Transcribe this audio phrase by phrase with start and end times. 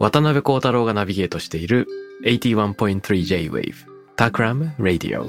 [0.00, 1.86] 渡邉康太郎がナビゲートしている
[2.24, 3.74] 81.3J-Wave
[4.16, 5.28] Takram Radio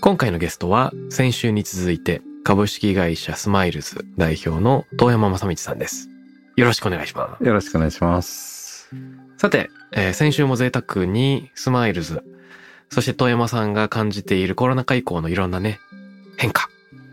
[0.00, 6.08] 今回のゲストは先週に続いて株式会社スマイルズ代表の遠山正道さんです。
[6.56, 7.44] よろしくお願いします。
[7.44, 8.90] よろしくお願いします。
[9.36, 12.24] さて、えー先週も贅沢にスマイルズ
[12.88, 15.78] そして遠山さんが感じているコロナ禍以降のいろんなね
[16.38, 16.68] 変化、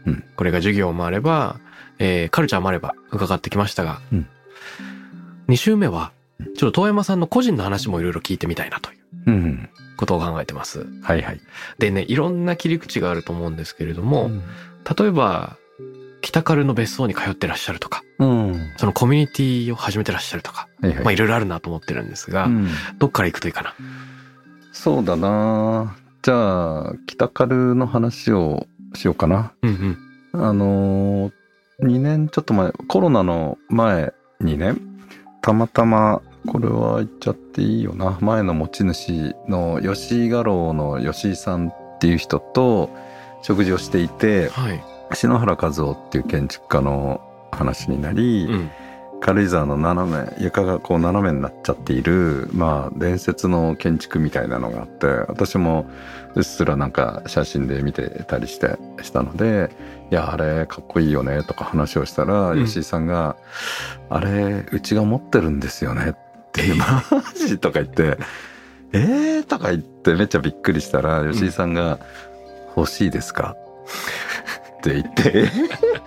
[0.08, 0.24] うん。
[0.36, 1.60] これが事業もあれば、
[2.00, 4.28] えーカルチャーもあれば伺ってきましたが、うん。
[5.50, 6.14] 2週目は
[6.58, 9.70] ちょっと遠山さんの個人の話もいろいろ聞いてみたいなといううん。
[9.98, 10.86] ことを考えてます。
[11.02, 11.42] はいはい。
[11.80, 14.30] でね、いろんな切り口があると思うんですけれども、
[14.98, 15.58] 例えば、
[16.22, 18.52] 北カルの別荘に通ってらっしゃるとか、うん。
[18.52, 20.94] はいそのコミュニティを始めてらっしゃるとか、はい。
[20.96, 22.68] まあいろいろあるなと思ってるんですが、うん
[23.00, 23.74] どっから行くといいかな？
[24.72, 29.54] そうだなじゃあ、北カルの話をしようかな。
[29.64, 29.98] うん
[30.34, 30.46] うん。
[30.46, 31.32] あのー、
[31.82, 34.76] 2年ちょっと前、コロナの前にね、
[35.42, 38.18] たまたま、これは言っちゃっていいよな。
[38.22, 42.90] 前の持ち主の吉井画廊の吉井さんっていう人と
[43.42, 44.84] 食事をしていて、はい。
[45.14, 48.72] 篠原和夫っていう建築家の話になり、うん。
[49.20, 55.88] 軽井沢の斜め床がこう斜めになっちゃっているまあ伝説の建築みたいなのがあって私も
[56.36, 59.72] うっすらなんか写真で見てたりしてしたので
[60.12, 63.36] 「いやあれかっこいいよね」とか話をしたら、うん吉井さんが
[64.10, 66.18] 「あれうちが持ってるんですよね」って
[66.76, 67.04] 「マ
[67.36, 68.18] ジ?」とか言って
[68.94, 72.00] 「えー?」とか言ってめっちゃびっくりしたら吉井さんが
[72.76, 73.56] 「欲しいですか?」
[74.78, 75.44] って言って「え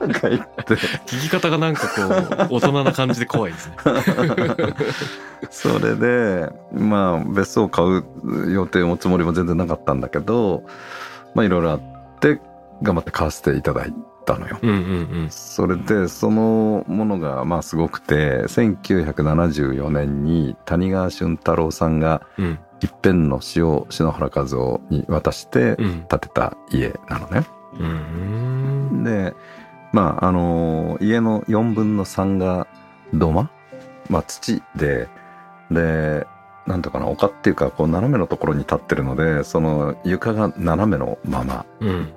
[0.00, 0.74] ー?」とか言って。
[1.06, 2.02] 聞き方がなんかこ
[2.50, 3.74] う、大人な感じで怖いですね。
[5.50, 8.04] それでまあ別荘を買う
[8.52, 10.62] 予定もつもりも全然なかったんだけど
[11.34, 11.80] まあいろいろあっ
[12.20, 12.40] て
[12.82, 13.94] 頑張って買わせていただい
[14.24, 14.58] たのよ。
[14.62, 14.74] うんう
[15.24, 22.44] んそれでそのものがまあすごくて1974年に谷川俊太郎さんがうん。
[22.44, 22.58] うん。
[22.82, 26.06] 一辺の詩を篠原和夫に渡してうん。
[26.08, 27.46] 建てた家なのね。
[27.78, 29.04] うん。
[29.04, 29.34] で
[29.92, 32.66] まああの家の4分の3が
[33.12, 33.50] 土間、
[34.08, 35.08] まあ、土で
[35.70, 36.26] で
[36.66, 42.12] なんとかな丘っていうかこう斜めのところに立ってるのでその床が斜めのままうん。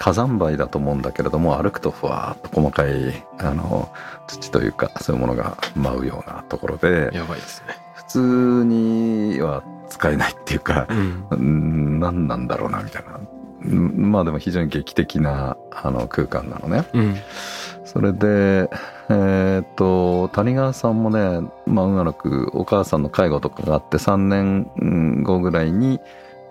[0.00, 3.92] 火山灰だと思うんだけれども歩くとふわーっと細かいあの
[4.26, 7.76] 土というかそういうものが舞うようなところでやばいですね。
[7.94, 11.26] 普通には使えないっていうかうん。
[11.30, 13.20] うん何なんだろうなみたいな
[13.62, 16.86] うんまあでも非常に劇的なあの空間なのね。
[16.94, 17.16] うん。
[17.84, 18.70] それで
[19.10, 26.00] えっ、と谷川さんもねまあ運悪くお母さんの介護とかがあって3年うん後ぐらいに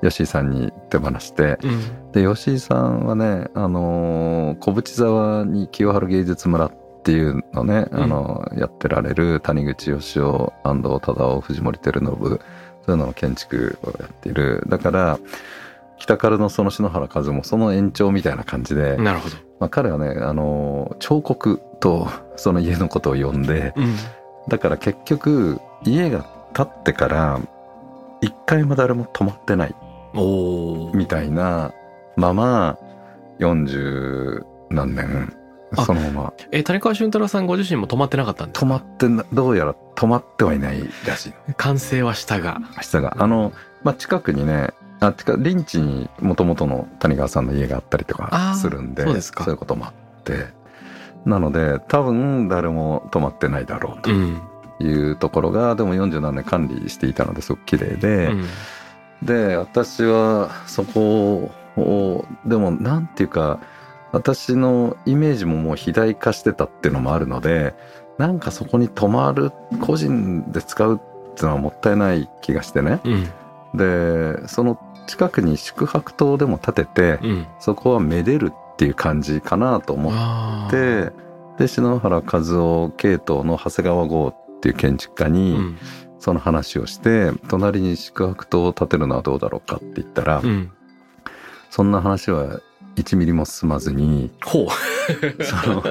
[0.01, 2.11] 吉井さんに手放してうん。
[2.11, 6.71] で吉井さんはねあのー小淵沢に清春芸術村っ
[7.03, 15.19] ていうのね、うんあのやってられる谷口義雄安藤忠雄藤森照信そういうのの建築をやっているだから
[15.97, 19.35] 北からのその篠原和もその延長みたいな感じで、なるほど。
[19.59, 23.95] まあ、彼はねあの彫刻とその家のことを呼んでうん。
[24.47, 27.39] だから結局家が建ってから
[28.21, 29.75] 一回も誰も泊まってない。
[30.13, 31.73] みたいな
[32.15, 32.77] まま
[33.39, 35.33] 40何年
[35.75, 38.59] あそのままえ、谷川俊太郎さんご自身も止まってなかったんですか？
[38.61, 42.59] 泊まってなどうやら泊まってはいないらしい完成はしたが。
[42.81, 43.53] 下があの、
[43.83, 44.69] まあ、近くにね
[44.99, 50.47] あてか臨地にもともとの谷川さんの家があったりとあかーするんでそうですかいうこともあって
[51.25, 54.41] なので多分誰も泊まってないだろうとうん。
[54.81, 58.45] いうところが、でも40何年管理していたのですごく綺麗で、うん。
[59.21, 63.59] で私はそこをでもなんていうか
[64.11, 67.75] 私のイメージももう肥大化してたっていうのもあるので
[68.17, 69.51] なんかそこに泊まる
[69.81, 73.29] 個人で使うっていうのはもったいない気がしてねうん。
[73.75, 77.47] でその近くに宿泊棟でも建てて、うん。
[77.59, 80.69] そこはめでるっていう感じかなと思っ。
[80.69, 81.11] て
[81.57, 85.77] で篠原和夫系統の長谷川剛っていう建築家うにん。
[86.19, 90.71] その話をして、隣に宿泊棟を建てるのはどうだろうかって言ったら、うん。
[91.69, 92.61] そんな話は
[92.95, 94.31] 1ミリも進まずに。
[94.43, 95.83] その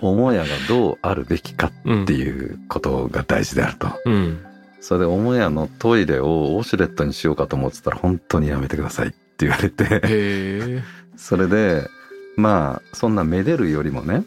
[0.00, 3.88] 母屋がどうあるべきかうんっていうことが大事であると。
[4.06, 4.38] うん。
[4.80, 10.82] それで母屋のトイレをウォシュレットにしようかと思ってたら本当にやめてくださいって言われて。
[11.16, 11.88] それで
[12.36, 14.24] まあそんなめでるよりもね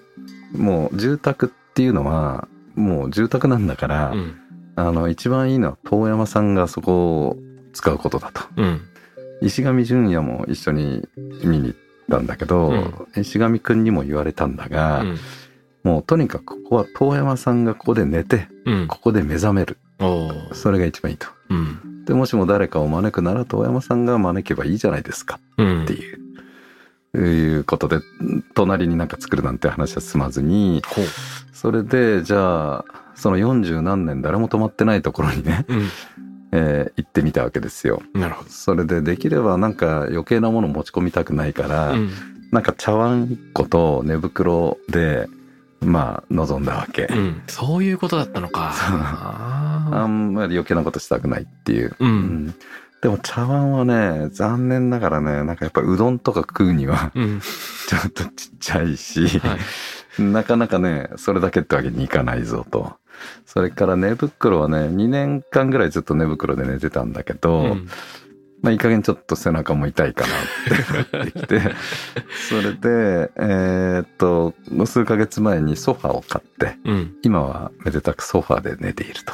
[0.54, 4.36] もう住宅っていうのはもう住宅なんだから、うん。
[4.76, 7.38] あの一番いいのは遠山さんがそこを
[7.74, 8.82] 使うことだとうん。
[9.42, 11.08] 石上純也も一緒に
[11.44, 11.80] 見に行っ
[12.10, 15.18] たんだけど、石上くんにも言われたんだが、うん。
[15.84, 18.88] もうとにかくここは遠山さんがここで寝てうん。
[18.88, 19.78] ここで目覚める
[20.54, 21.28] それが一番いいと。
[21.50, 22.06] うん。
[22.06, 25.84] でもしも誰かを招くなら遠山さんが招けばいいじゃないですかうん。
[25.84, 28.00] っていう、いうことで
[28.54, 30.82] 隣になんか作るなんて話は済まずに。
[31.54, 32.86] それでじゃあ
[33.16, 35.88] その40何年誰も泊まってないところにね、うん。
[36.52, 38.02] えー行ってみたわけですよ。
[38.14, 38.50] なるほど。
[38.50, 42.10] それでできればなんか余計なもの持ち込みたくないから、うん。
[42.52, 45.28] なんか茶碗1個と寝袋で
[45.82, 47.08] まあ望んだわけ。
[47.12, 47.42] うん。
[47.48, 48.72] そういうことだったのか。
[48.74, 51.90] ああんまり余計なことしたくないっていう。
[51.90, 52.06] ーう。
[52.06, 52.54] うんん
[53.02, 57.40] でも茶碗はね残念ながらねなんかやっぱうどんとか食うにはうん。
[57.88, 59.58] ちょっとちっちゃいし、は
[60.20, 60.22] い。
[60.22, 62.94] なかなかねそれだけってわけにいかないぞと。
[63.46, 67.88] それから寝袋はね2年間ぐらいずっと寝袋で寝てたんだけど、うん。
[68.62, 70.34] まあいい加減ちょっと背中も痛いかな
[71.04, 71.62] ってなってきて
[72.50, 74.56] それでえーっと
[74.88, 77.16] 数ヶ月前にソファーを買ってうん。
[77.22, 79.34] 今はめでたくソファーで寝ていると。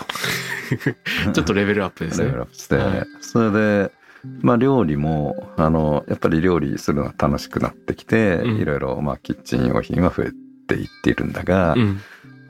[1.32, 2.38] ちょっとレベルアップですねレベ。
[2.38, 3.92] ルアップして、はいそれで
[4.42, 10.32] まあ料理もあのやっぱり料理するのが楽しくなってきて、うんいろいろまあキッチン用品は増え
[10.68, 12.02] ていっているんだが、うん。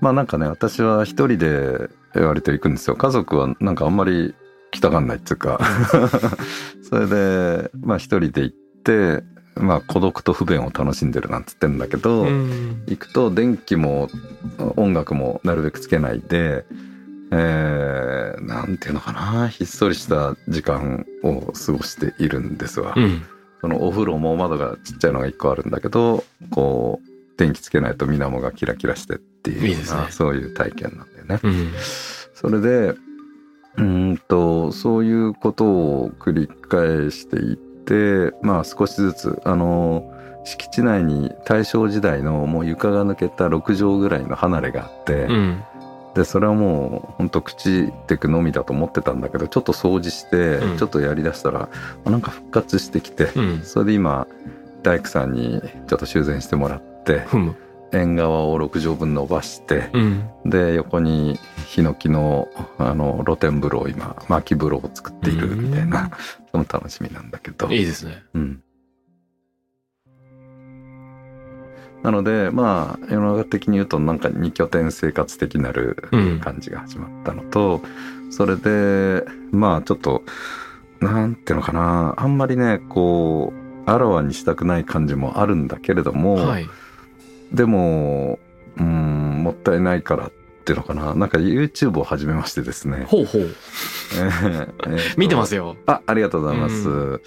[0.02, 4.36] まあなんかね私は一人で割と行くんですよ家族はなんかあんまり
[4.72, 5.60] 来たがんないっていうか
[6.84, 9.24] それでまあ一人で行って
[9.56, 12.84] まあ孤独と不便を楽しんでるなんつってんだけど、うん。
[12.88, 14.10] 行くと電気も
[14.76, 16.66] 音楽もなるべくつけないで、
[17.32, 22.94] えー、なんていうのかなひっそりした時間を過ごしているんですわ。
[22.96, 23.22] うん。
[23.60, 27.11] そのお風呂も窓がちっちゃいのが一個あるんだけどこう
[27.42, 31.40] 電気つけないと水面がキラキラしてっていういいねそういう体験なんだよね。
[31.42, 31.72] うん。
[32.36, 40.12] それでうーんとそういうことを繰り返していってまあ少しずつあの
[40.44, 45.64] 敷地内に大正時代のもう床が抜けた6畳ぐらいの離れがあって、うん。
[46.14, 47.56] でそれはもうほんと朽
[47.88, 51.70] ちてくのみだと思ってたんだけどちょっと掃除して、うんちょっとやりだしたら
[52.06, 53.62] あなんか復活してきて、うん。
[53.64, 54.28] それで今
[54.84, 57.56] 大工さんにちょっと修繕してもらってふむ。
[57.94, 60.30] 縁側を6畳分伸ばして、うん。
[60.46, 66.12] で横にヒノキのあの露天風呂を今薪風呂を作っているみたいな
[66.52, 68.24] その楽しみなんだけど、いいですね。
[68.34, 68.64] うん、
[72.04, 77.82] なのでまあ世の中的に言うとなんか二拠点生活的なるうん感じが始まったのと、
[78.30, 80.24] それでまあちょっと
[81.02, 83.54] なんていうのかなあんまりねこ
[83.86, 86.70] うあらわにしたくない感じもあるんだけれども、はい。
[87.52, 88.40] でも、
[88.78, 90.32] うん、もったいないからっ
[90.64, 91.14] ていうのかな。
[91.16, 93.06] なんか YouTube を始めましてですね。
[93.08, 93.42] ほうほう。
[93.42, 95.76] えーえ見てますよ。
[95.86, 96.90] あ、ありがとうございます。
[96.90, 97.22] う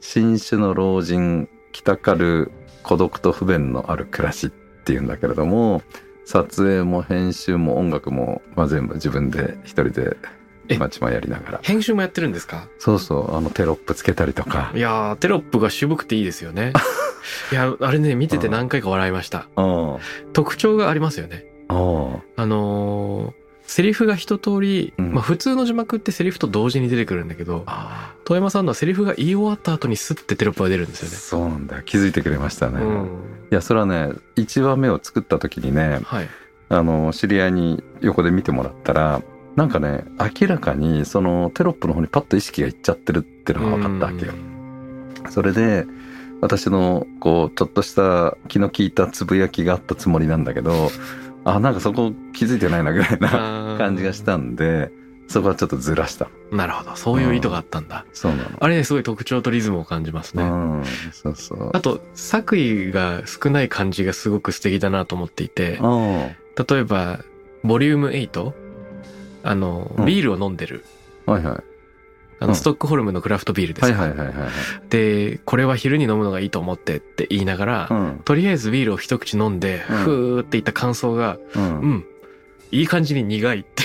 [0.00, 2.50] 新種の老人、北かる
[2.82, 5.82] 孤独と不便のある暮らしっていうんだけれども、
[6.24, 10.39] 撮影も編集も音楽も、まあ、全部自分で一人でえ
[10.78, 11.60] まちまやりながら。
[11.62, 12.68] 編集もやってるんですか？
[12.78, 14.80] そうそう、あのテロップつけたりとかい。
[14.80, 16.72] やー、テロップが渋くていいですよね。
[17.52, 19.46] いや、あれね、見てて何回か笑いました。
[19.56, 19.96] あ
[20.32, 21.44] 特徴がありますよね。
[21.68, 21.74] あ、
[22.46, 28.14] のーセリフが一通り、うんまあ普通の字幕ってセリフと同時に出てくるんだけど、あ。
[28.24, 31.14] 遠山さんのはセリフが言い終わった後にスッてテロップが出るんですよね。
[31.16, 31.82] そうなんだよ。
[31.84, 32.82] 気づいてくれましたね。
[32.82, 33.04] うん。
[33.52, 36.28] いや、それはね、1話目を作った時にね、はい。
[36.68, 39.22] あの、知り合いに横で見てもらったら、
[39.56, 40.04] なんかね、
[40.40, 44.32] 明らかにそのテロップの方にパッと意識がいっちゃってるっていうのが分かったわけよ。
[45.28, 45.86] それで、
[46.40, 50.90] 私のこう、ちょっとした気の利いたつぶやきがあったつもりなんだけど、
[51.44, 53.28] あ、なんかそこ気づいてないなぐらいな
[53.78, 54.90] 感感じがしたんで、
[55.28, 56.28] そこはちょっとずらした。
[56.50, 56.96] なるほど。
[56.96, 58.04] そういう意図があったんだ。
[58.12, 58.50] そうなの。
[58.58, 60.42] あれね、すごい特徴とリズムを感じますね。
[60.42, 61.70] うん、そうそう。
[61.72, 66.30] あと、作為が少ない感じがすごく素敵だなと思っていて、あ
[66.68, 67.20] 例えば、
[67.62, 68.52] ボリューム8
[69.42, 70.84] あの、うんビールを飲んでる。
[71.26, 71.54] あ、はいはい。
[72.40, 74.50] あの、うんストックホルムのクラフトビールですよ、はいはいはいはいはい。
[74.88, 78.20] で、これは昼に飲むのがいいと思ってって言いながら、うん。
[78.24, 81.58] とりあえずビールを一口飲んで、うんふーって言った感想が、う。
[81.58, 82.04] うんん、
[82.70, 83.82] いい感じに苦いって。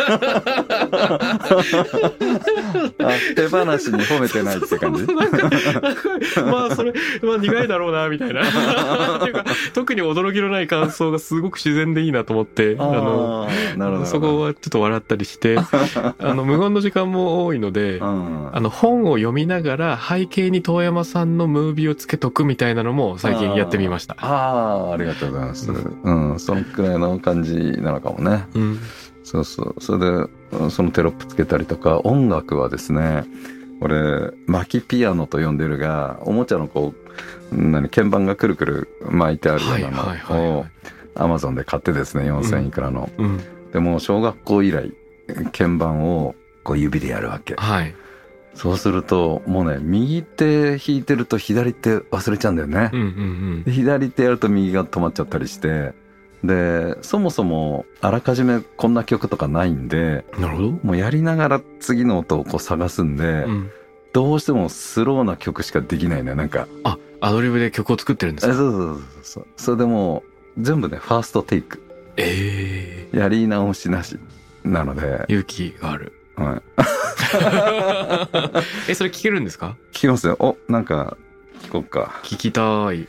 [2.98, 5.06] あ、手放しに褒めてないって感じ？
[6.42, 6.92] まあそれ、
[7.22, 8.42] まあ苦いだろうな、みたいな。
[8.42, 14.06] っていうか、特に驚きのない感想がすごく自然でいいなと思って、あの、なるほど。
[14.06, 18.48] そこはちょっと笑ったりして、 あの、無言の時間も多いので、うん。
[18.52, 24.16] あの、本を読みながら背景に遠山さんのムービーをつけとくみたいなのも最近やってみました。
[24.20, 25.70] ああ、ありがとうございます。
[25.70, 28.46] うん、そのくらいの感じなのかもね。
[28.54, 28.78] うん。
[29.30, 29.80] そうそう。
[29.80, 30.06] それで、
[30.52, 33.24] うんそのテロップつけたりとか、音楽はですね、
[33.80, 36.92] 俺、巻きピアノと呼んでるが、おもちゃのこ
[37.52, 40.02] う、何、鍵盤がくるくる巻いてあるようなの
[40.56, 40.70] をはい。、
[41.14, 43.08] アマゾンで買ってですね、4000いくらの。
[43.18, 43.40] うん。
[43.72, 44.92] でも、小学校以来、
[45.52, 46.34] 鍵盤を
[46.64, 47.54] こう指でやるわけ。
[47.54, 47.94] はい。
[48.54, 52.90] そうすると、もうね、右手弾いてると左手忘れちゃうんだよね。
[52.92, 55.92] うんうんで左手やると右が止まっちゃったりして、
[56.44, 60.42] で、そもそもあらかじめこんな曲とかないんで、うん。
[60.42, 60.70] なるほど。
[60.82, 63.70] もうやりながら次の音をこう探すんで、うん。
[64.12, 66.66] どうしてもスローな曲しかできないね、なんか。
[66.84, 68.52] あ、アドリブで曲を作ってるんですか？
[68.52, 69.46] えそうそうそうそう。
[69.56, 70.24] それでも
[70.56, 71.82] う全部ね、ファーストテイク。
[72.16, 74.18] ええやり直しなし。
[74.64, 76.12] なので、勇気がある。
[76.36, 76.62] はい、
[78.90, 79.76] え、それ聞けるんですか？
[79.92, 80.36] 聞きますよ。
[80.38, 81.16] お、なんか、
[81.62, 82.18] 聞こうか。
[82.24, 83.06] 聞きたい。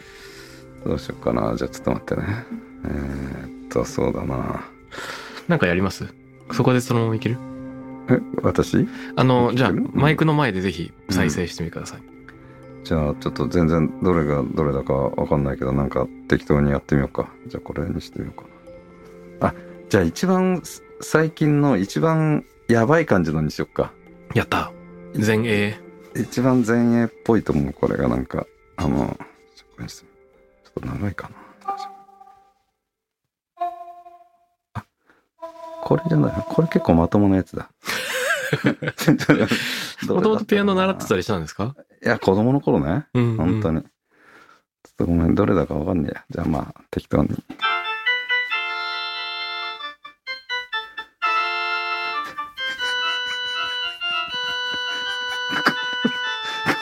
[0.86, 1.56] どうしようかな。
[1.56, 2.46] じゃあちょっと待ってね。
[2.86, 4.66] えー、っと、そうだな。
[5.48, 6.06] なんかやります？
[6.52, 7.38] そこでそのままいける？
[8.10, 8.88] え、私？
[9.16, 9.92] あの、じゃあ、うん。
[9.94, 12.02] マイクの前でぜひ再生してみてください。
[12.84, 17.30] じゃあちょっと全然どれがどれだかわかんないけどなんか適当にやってみようか。
[17.48, 18.48] じゃあこれにしてみようか
[19.40, 19.50] な。
[19.50, 19.54] あ
[19.88, 23.94] じゃあ一番す最近の一番やばい感じのにしよっか。
[24.34, 24.72] やった。
[25.14, 25.78] 前衛。
[26.16, 28.08] 一番前衛っぽいと思うこれが。
[28.08, 28.48] なんか
[28.78, 29.16] あの
[29.56, 29.88] ちょっ
[30.82, 31.36] と長いかな
[35.92, 37.70] これじゃないこれ結構まともなやつだ
[40.08, 41.76] もともとピアノ習っていたりしたんですか？
[42.02, 43.82] や子供の頃ねうん、本当に。
[43.82, 43.92] ちょっ
[45.00, 46.24] とごめん、どれだかわかんねえや。
[46.30, 47.28] じゃあまあ、適当に。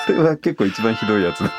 [0.08, 1.52] これは結構一番ひどいやつだ。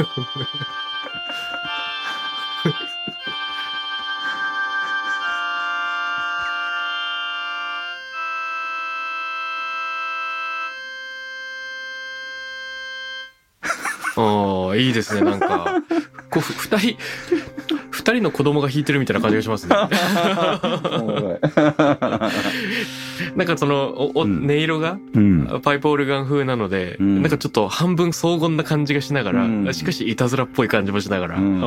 [14.16, 15.82] ああ、いいですね、なんか。
[16.30, 16.98] こう、二人、
[18.00, 19.76] 二人の子供が弾いてるみたいな感じがしますね。
[23.36, 25.60] なんかその、おおうん音色が、うん。
[25.62, 31.36] パイプオルガン風なので、うんなんかちょっと半分荘厳な感じがしながら、うんしかしいたずらっぽい感じもしながら。
[31.38, 31.60] うん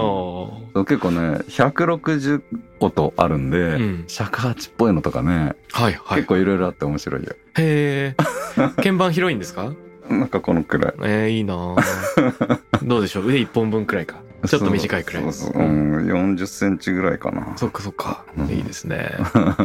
[0.85, 2.41] 結構ね、160
[2.79, 6.17] 音あるんで、うん尺八っぽいのとかね、ーはいはい。
[6.17, 7.33] 結構いろいろあって面白いよ。
[7.57, 8.15] へ
[8.57, 8.71] え。
[8.77, 9.71] 鍵盤広いんですか？
[10.09, 10.93] なんかこのくらい。
[11.03, 13.27] えー、いいなぁどうでしょう？
[13.27, 14.17] 腕一本分くらいか。
[14.47, 15.23] ちょっと短いくらい。
[15.23, 17.53] そうそうそううん、40センチぐらいかな。
[17.57, 18.25] そっかそっか。
[18.37, 19.11] うんいいですね。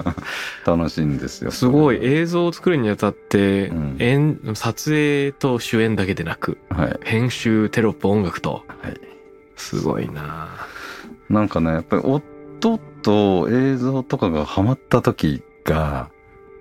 [0.66, 1.50] 楽しいんですよ。
[1.50, 6.98] すごい映像を作るにあたって、うん演撮影と主演だけでなく、はい。
[7.02, 8.64] 編集、テロップ、音楽と。
[8.82, 9.08] はい
[9.58, 10.48] すごいな
[11.28, 16.10] なんかね、やっぱり音と映像とかがハマった時が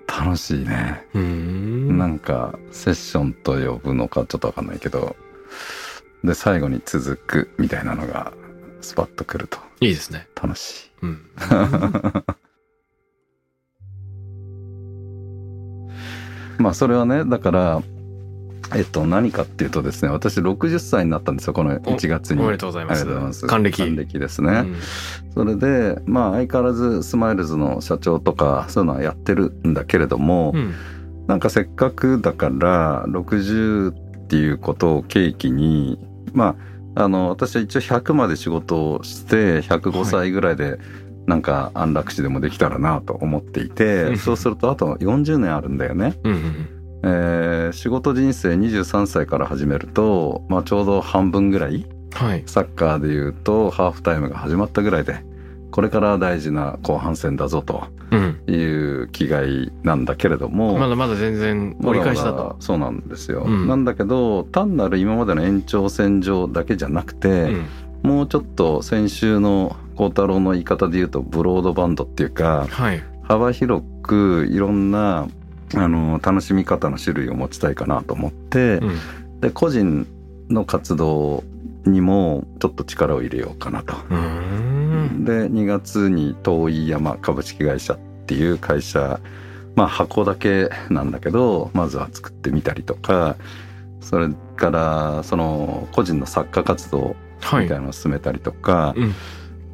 [0.06, 1.06] 楽しいね。
[1.18, 1.96] ん。
[1.96, 5.16] なんか、セッションと呼ぶのかちょっとわかんないけど、
[6.24, 8.32] で、最後に続くみたいなのが、
[8.80, 10.28] スパッとくるといいですね。
[10.40, 10.90] 楽しい。
[11.02, 11.20] うん。
[16.58, 17.82] まあ、それはね、だから、
[18.74, 22.42] えっと、何かっていうとですね、私60歳になったんですよ、この1月に。
[22.42, 23.46] おめでとうございます。
[23.46, 23.82] 還暦。
[23.82, 24.50] 還暦ですね。
[24.50, 24.76] うん
[25.34, 30.74] それで、まあ相変わらずスマイルズの社長とかそういうのはやってるんだけれども、うん。
[31.28, 35.98] なんかせっかくだから60っていうことを契機に、
[36.34, 36.56] ま
[36.94, 40.78] あ、あの、私は一応100まで仕事をして、105歳ぐらいで
[41.26, 46.14] なんか安楽死でもできたらなと思っていて、う んそうするとあと40年あるんだよね。
[47.04, 52.42] えー仕事人生23歳から始めると、まあちょうど半分ぐらいはい。
[52.46, 55.22] サッカーでいうとハーフタイムが始まったぐらいで
[55.70, 58.40] これから大事な後半戦だぞとうん。
[58.46, 62.36] いう気概なんだけれども、まだまだ全然折り返しだと。
[62.36, 67.66] だそうなんですよ、うんなんだけど単なる今までの延長線上だけじゃなくて、うん。
[68.02, 73.02] もうちょっと先週の孝太郎の言い方で言うとブロードバンドっていうかはい。
[73.24, 75.28] 幅広くいろんな
[75.74, 79.40] あの楽しみ方の種類を持ちたいかなと思って、うん。
[79.40, 80.06] で個人
[80.48, 81.44] の活動
[81.84, 83.94] にもちょっと力を入れようかなと。
[85.24, 89.20] で2月に遠い山株式会社っていう会社
[89.74, 93.36] まあ箱だけなんだけどまずは作ってみたりとか
[94.00, 97.64] それからその個人の作家活動はい。
[97.64, 99.14] みたいなのを進めたりとか、うん。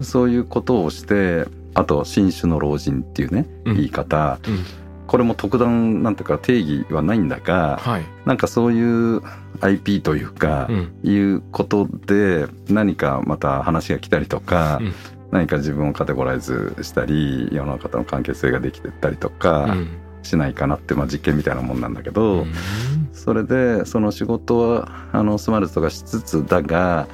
[0.04, 4.64] そういうことをしてあと新種の老人っていうねうん言い方、うん。
[5.06, 8.04] これも特段なんていうか定義はないんだがはい。
[8.24, 9.22] なんかそういう
[9.60, 10.92] IP というか、うん。
[11.02, 14.94] いうことで何かまた話が来たりとか、うん
[15.34, 19.88] 何か自分をカテゴライズしたり世の中との関係性ができてったりとかうん。
[20.22, 22.52] しないかなって、まあ、実験みたいなもんなんだけど、うん
[23.12, 27.06] それでその仕事はあのスマイルズとかしつつだが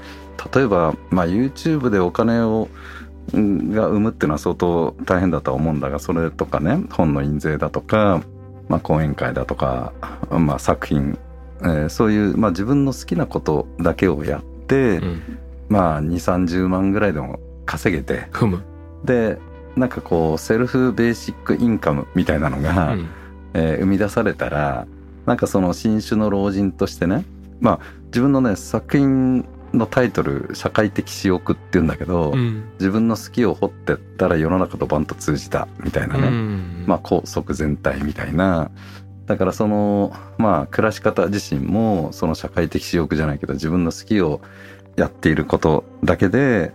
[0.55, 2.69] 例えば、まあ、YouTube でお金を
[3.37, 8.23] んが生むっていうのは相当大変だとは思うんだがそれとかね本の印税だとか、
[8.69, 9.93] まあ、講演会だとか、
[10.31, 11.19] まあ、作品、
[11.61, 15.39] えーそういう、まあ、自分の好きなことだけをやって、うん。
[15.71, 18.63] まあ2 3 0万ぐらいでも稼げてふむ。
[19.05, 19.39] で
[19.77, 23.07] なんかこうセルフベーシックインカムみたいなのうが、ん。
[23.55, 24.87] えー生み出されたら
[25.27, 27.25] なんかその新種の老人としてね
[27.61, 32.65] まあ自分のね作品のタイトル「社会的私欲」って言うんだけど、うん。
[32.79, 38.71] 自分の好きを掘ってったら世の中とバンと通じたみたいなね、うんまあ高速全体みたいな
[39.27, 44.41] だからそのまあ暮らし方自身もその社会的私欲じゃないけど自分の好きを
[44.97, 46.73] やっていることだけで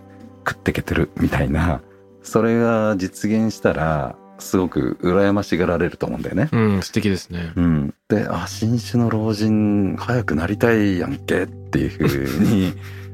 [0.47, 1.81] 食ってけてるみたいな
[2.21, 6.49] それが実現したらすごく羨ましがられると思うんだよね。
[6.51, 7.53] うん、素敵ですね。
[7.55, 12.73] うん、であ新種の老人早くなりたいやんけっていう風に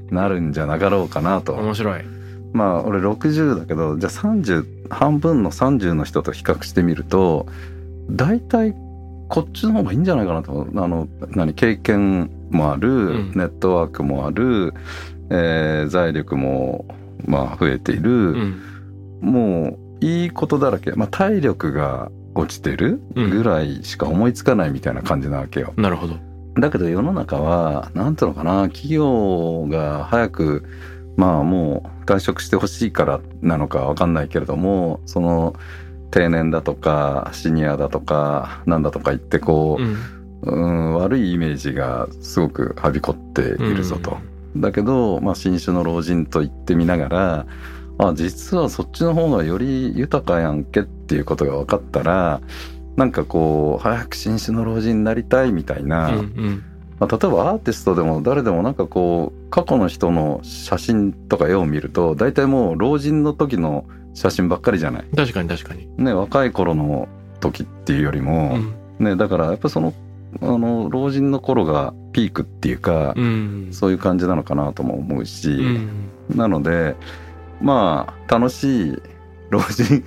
[0.10, 2.04] なるんじゃなかろうかなと面白い。
[2.54, 7.48] まあ俺60だけどじゃあ30半分の30の人と比較してみると
[8.10, 8.74] 大体
[9.30, 14.74] こっちの方がいいんじゃないかなとあの何経験もある、んネットワークもある、
[15.30, 16.86] えー財力も
[17.26, 18.62] まあ増えている、うん。
[19.22, 25.74] もういいことだらけ、まあ、体力が落ちてるぐらいしか思いつかないみたいな感じなわけよ。
[25.78, 26.16] なるほど。
[26.56, 30.66] だけど世の中はなんていうのかな企業が早く
[31.16, 35.56] まあもう退職してほしいからなのかわかんないけれどもその
[36.10, 39.96] 定年だとかシニアだとかなんだとか言ってこうん。
[40.42, 44.18] う、うん、悪いイメージがすごくはびこっているぞと。
[44.56, 47.46] だけど、まあ、新種の老人と言ってみながら
[47.98, 52.42] あ実はそっちの方がより豊かやんけっていうことが分かったら
[52.96, 56.16] なんかこう早く新種の老人になりたいみたいな、うん。
[56.18, 56.64] うん。
[57.00, 65.06] まあ、例えばアーティストでも誰でもなんかこう過去の人の写真とか絵を見ると大体もう老人の時の写真ばっかりじゃない？
[65.16, 65.88] 確かに確かに。
[65.98, 67.08] ね若い頃の
[67.40, 68.56] 時っていうよりも、
[69.00, 69.06] うん。
[69.06, 69.94] ねだからやっぱその
[70.42, 73.68] あの老人の頃がピークっていうか、うん。
[73.72, 76.12] そういう感じなのかなとも思うし、うん。
[76.36, 76.96] なので
[77.62, 79.02] まあ楽しい
[79.50, 80.04] 老人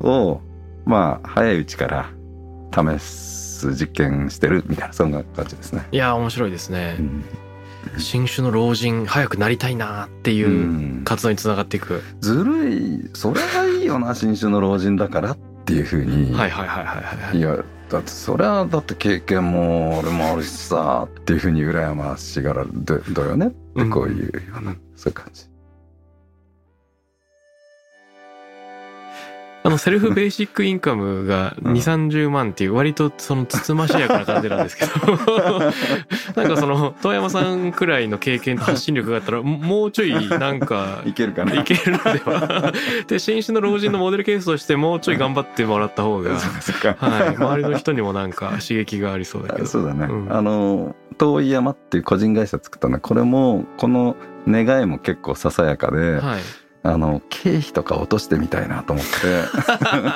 [0.00, 0.40] を
[0.84, 2.10] まあ早いうちから
[2.72, 5.86] 試す実験してるみたいなそんな感じですね。
[5.92, 7.02] いや、面白いですねう。
[7.02, 7.24] ん
[7.98, 12.02] 新種の老人、早くなりたいなっていううん活動につながっていく。
[12.20, 17.79] ずるいそれはいいよな新種の老人だからっていうふうに、はいはいはいはいはいはい。
[17.90, 25.49] だってそれはだって経験も俺もあるしさっていうふうに羨ましがられるだよねってこういうような、そういう感じ。
[29.62, 31.74] あの、セルフベーシックインカムが2、 うん。
[31.74, 34.90] 30万っていう割とそのつつましやかな感じなんですけど、
[36.34, 41.54] なんかその、遠山さんくらいの経験と発信力があったら、ももうちょいなんか、いけるかな。
[41.54, 42.72] いけるのでは。
[43.06, 46.30] で、新種の老人のモデルケースとしてもうちょい頑張ってもらった方が、
[46.98, 49.66] はい、周りの人にもなんか刺激がありそうだけど。
[49.66, 50.32] そうだね、うん。
[50.32, 54.16] あの遠い山っていう個人会社作ったのはこれもこの
[54.48, 56.40] 願いも結構ささやかで、はい。
[56.82, 59.44] あの経費とか落としてみたいなと思って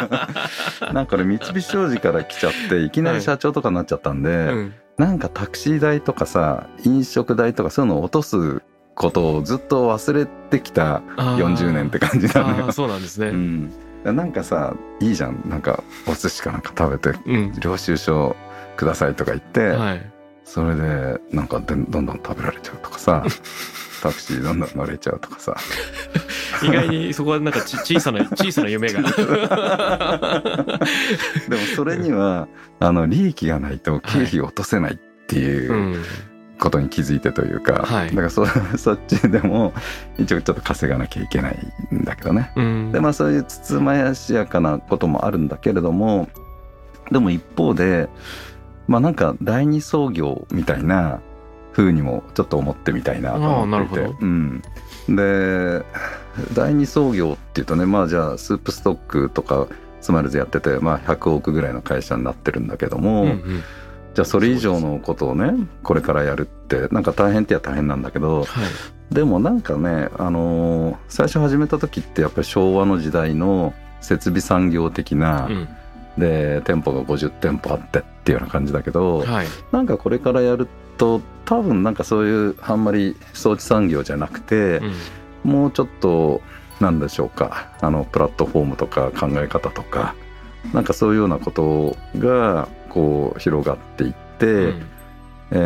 [0.93, 4.75] なんかね三菱商事から来ちゃっていきなり社長とかになっちゃったんで、うん。
[4.97, 8.63] なんかタクシー代とかさ飲食代とかそういうのを落とす
[8.95, 12.73] ことをずっと忘れてきたあー40年って感じなのよ。
[12.73, 13.29] そうなんですね。
[13.29, 13.73] うん、
[14.05, 17.53] なんかさいいじゃんなんかお寿司かなんか食べてうん。
[17.61, 18.37] 領収書
[18.77, 20.11] くださいとか言って、はい。
[20.45, 23.25] それでなんかでどんどん食べられちゃうとかさ
[24.05, 25.57] タクシーどんどん乗れちゃうとかさ。
[26.63, 29.01] 意外にそこはなんかち 小さな小さな夢が。
[31.49, 32.49] でもそれには
[32.81, 36.03] あの利益がないと経費を落とせないっていううん
[36.61, 38.11] ことに気づいてというか、はい。
[38.11, 39.73] だからそそっちでも
[40.19, 41.59] 一応ちょっと稼がなきゃいけない
[41.93, 42.53] んだけどね。
[42.57, 42.93] うん。
[42.93, 46.29] でまあそういうつつまやしやかなこともあるんだけれども
[47.11, 48.09] でも一方で
[48.87, 51.21] まあなんか第二創業みたいな
[51.75, 54.01] 風にもちょっと思ってみたいなと思っていて。
[54.21, 54.63] うん、
[55.09, 55.85] で
[56.55, 59.67] 第二創業っていうとねまあじゃあスープストックとか
[60.01, 63.63] スマイルズやってて、まあ、100億ぐらいの会社になってるんだけども、うんうん。
[64.15, 69.15] じゃあそれ以上のことをねこれからやるってなんか大変って言えば大変なんだけどはい。
[69.15, 75.69] でもなんかね、あのー最初始めた時ってやっぱり昭和の時代の設備産業的な、うん
[76.19, 79.47] で店舗が50店舗あってっていうような感じだけど、はい。
[79.73, 84.79] なんかこれからやると多分なんかそういうあんまり装置産業じゃなくて
[85.45, 85.51] う、ん。
[85.51, 86.41] もうちょっと
[86.81, 90.15] なんでしょうかあのプラットフォームとか考え方とか
[90.73, 94.87] なんかそういうようなことがこう広がっていって、うん。
[95.51, 95.57] え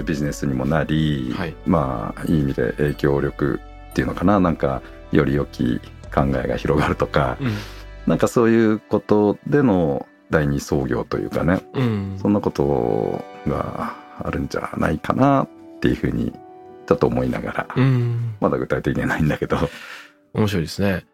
[0.00, 1.54] ービジネスにもなり、はい。
[1.66, 5.80] まあいい意味で影響力っていうのかななんかより良き
[6.14, 7.52] 考えが広がるとか、うん
[8.06, 11.60] なんかそういうことでの第二創業というかね。
[11.74, 12.18] うん。
[12.20, 15.48] そんなことがあるんじゃないかなっ
[15.80, 16.32] ていうふうに
[16.86, 18.34] ちょっと思いながら、うん。
[18.40, 19.56] まだ具体的にはないんだけど、
[20.34, 21.04] 面白いですね。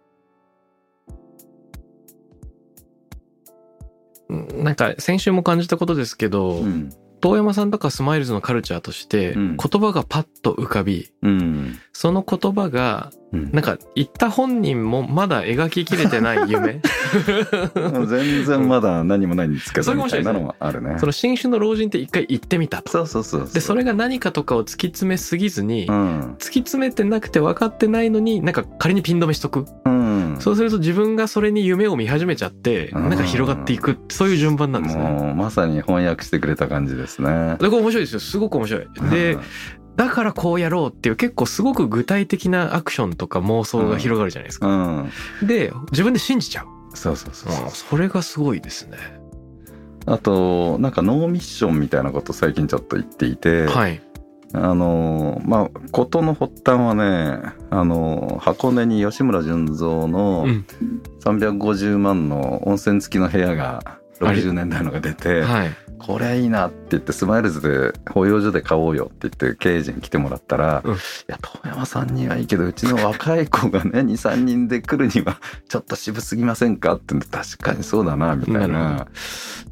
[4.28, 6.90] うんなんか先週も感じたことですけど、うん。
[7.20, 9.56] 遠山さんとかスマイルズのカルチャーとしてうん。
[9.56, 11.78] 言葉がパッと浮かび、うん。
[11.92, 13.50] その言葉がうん。
[13.52, 16.80] なんか言った本人もまだ描ききれてない夢。
[18.06, 20.98] 全然まだ何もないんですけどみたいなのはあるね。
[20.98, 21.06] そ。
[21.06, 22.90] の新種の老人って一回言ってみたと。
[22.90, 26.34] そうそうそうでそれが何かとかを突き詰めすぎずに、うん。
[26.34, 30.36] 突き詰めてなくて分かってないのになんか仮にピン止めしとく、うん。
[30.40, 33.08] そうすると自分がそれに夢を見始めちゃってうん。
[33.08, 33.98] なんか広がっていく。
[34.08, 35.34] そういう順番なんですね。
[35.34, 37.56] まさに翻訳してくれた感じですね。
[37.60, 38.20] でこれ面白いですよ。
[38.20, 38.88] すごく面白い。
[39.10, 39.40] でうん
[39.96, 44.66] だからこうやろうっていう結構すごく具体的なアクションとか妄想が広がるじゃないですか。
[44.68, 48.98] うん、で自分で信じちゃう、そうそうそうそううんそれがすごいですね。
[50.06, 54.00] あとなんかノーミッションみたいなこと最近ちょっと言っていて、はい。
[54.52, 60.64] あのまあ事の発端はねあの箱根に吉村純三のうん
[61.24, 65.70] 350万の温泉付きの部屋が60年代のが出て、はい。
[65.98, 79.06] これいいなって言ってスマイルズで保養所で買おうよって言って経営陣来てもらったら、うんいや遠山さんにはいいけどうちの若い子がね 23人で来るにはちょっと渋すぎませんかって言って確かにそうだなみたいな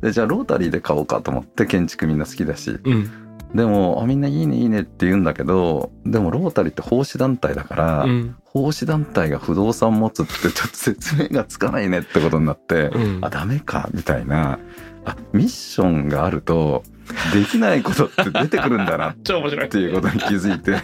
[0.01, 3.24] でじゃあロータリーで買おうかと思って建築みんな好きだしうん。
[3.55, 8.37] でもあみんないいねいいねって言うんだけどでもロータリーって奉仕団体だから、うん。
[8.45, 14.59] 奉仕団体が不動産持つってちょっと説明がつかないねってことになって、うんあダメかみたいな
[15.05, 16.85] あミッションがあると
[17.33, 19.69] できないことって出てくるんだなっ超面白い。
[19.69, 20.73] ていうことに気づいて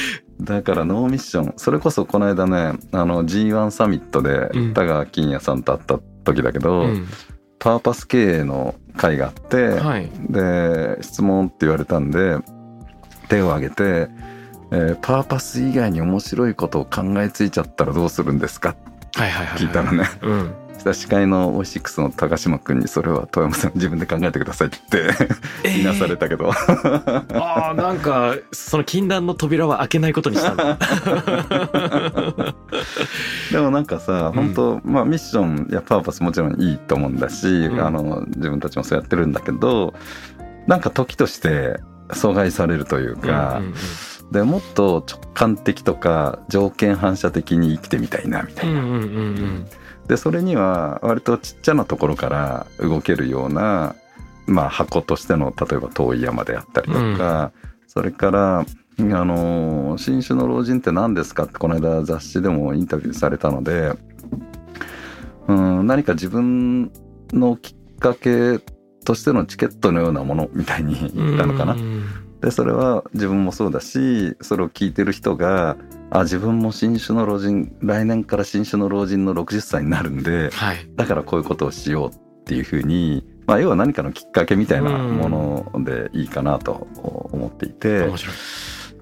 [0.40, 7.06] だからノーミッションそれこそこの間ねあの G1 サミットでうん田川金也さんと会った時だけど、うん。
[7.62, 10.10] パーパス経営の会があって、はい。
[10.28, 12.38] で質問って言われたんで
[13.28, 14.10] 手を挙げて、
[14.72, 18.74] えーパーパス以外に面白いことを考えついちゃったらどうするんですか?」
[19.14, 19.58] はいはいはい。
[19.60, 20.54] 聞いたらね、うん。
[20.82, 24.78] そしたら司会のオイシックスの高島君に「それは富山さん自分で考えてください」って
[25.62, 30.56] 言いなされたけど、ああ、なんか、その禁断の扉は開けないことにした。
[33.52, 39.94] でもなんかさ本当、まあミッションやパーパスもちろんいいと思うんだし、んあの自分たちもそうやってるんだけど
[40.66, 43.74] なんか時として阻害されるというか、うんうん
[44.32, 48.80] でもっと直感的とか条件反射的に生きてみたいなみたいな。
[48.80, 49.66] うんうんうんうん
[50.12, 53.96] でそれには割とちっちゃなところから動けるような、
[54.46, 57.50] まあ、箱としての例えば遠い山であったりとか、
[57.86, 58.64] それからあ
[58.98, 63.94] の新種の老人って何ですかってこの間雑誌でもインタビューされたので、
[65.48, 66.92] うん、何か自分
[67.32, 68.58] のきっかけ
[69.06, 71.26] としてのチケットのようなものみたいにうん。
[71.28, 71.80] 言ったのかなうん。
[71.80, 75.76] うんでそれは自分もそうだしそれを聞いてる人が
[76.10, 80.90] あ自分も新種の老人来年から新種の老人の60歳になるんではい。
[80.96, 88.34] だからこういうことをしようっていうふうに、まあ、要は何かのきっかけみたいなものでいいかなと思っていて面白い。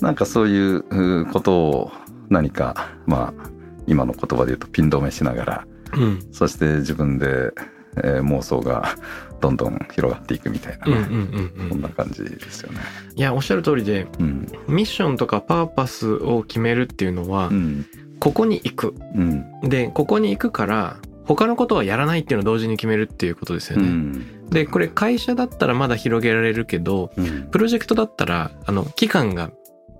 [0.00, 1.92] なんかそういうことを
[2.28, 3.50] 何かまあ
[3.86, 6.28] 今の言葉で言うとピン止めしながらうん。
[6.30, 7.52] そして自分で
[7.96, 8.94] えー妄想が
[9.40, 10.86] どんどん広がっていくみたいな。
[10.86, 11.68] ね、うんうんうんうん。
[11.70, 12.80] そんな感じですよね。
[13.16, 14.46] いやおっしゃる通りでうん。
[14.68, 17.86] ミッションとかパーパスを決めるっていうのは、うん。
[18.18, 18.94] ここに行く。
[19.14, 19.60] うん。
[19.62, 23.88] でここに行くから他のことはやらないっていうのを同時に決めるっていうことですよね。
[23.88, 24.50] うん。
[24.50, 27.48] でこれ会社だったらまだ広げられるけどうん。
[27.50, 29.50] プロジェクトだったらあの期間が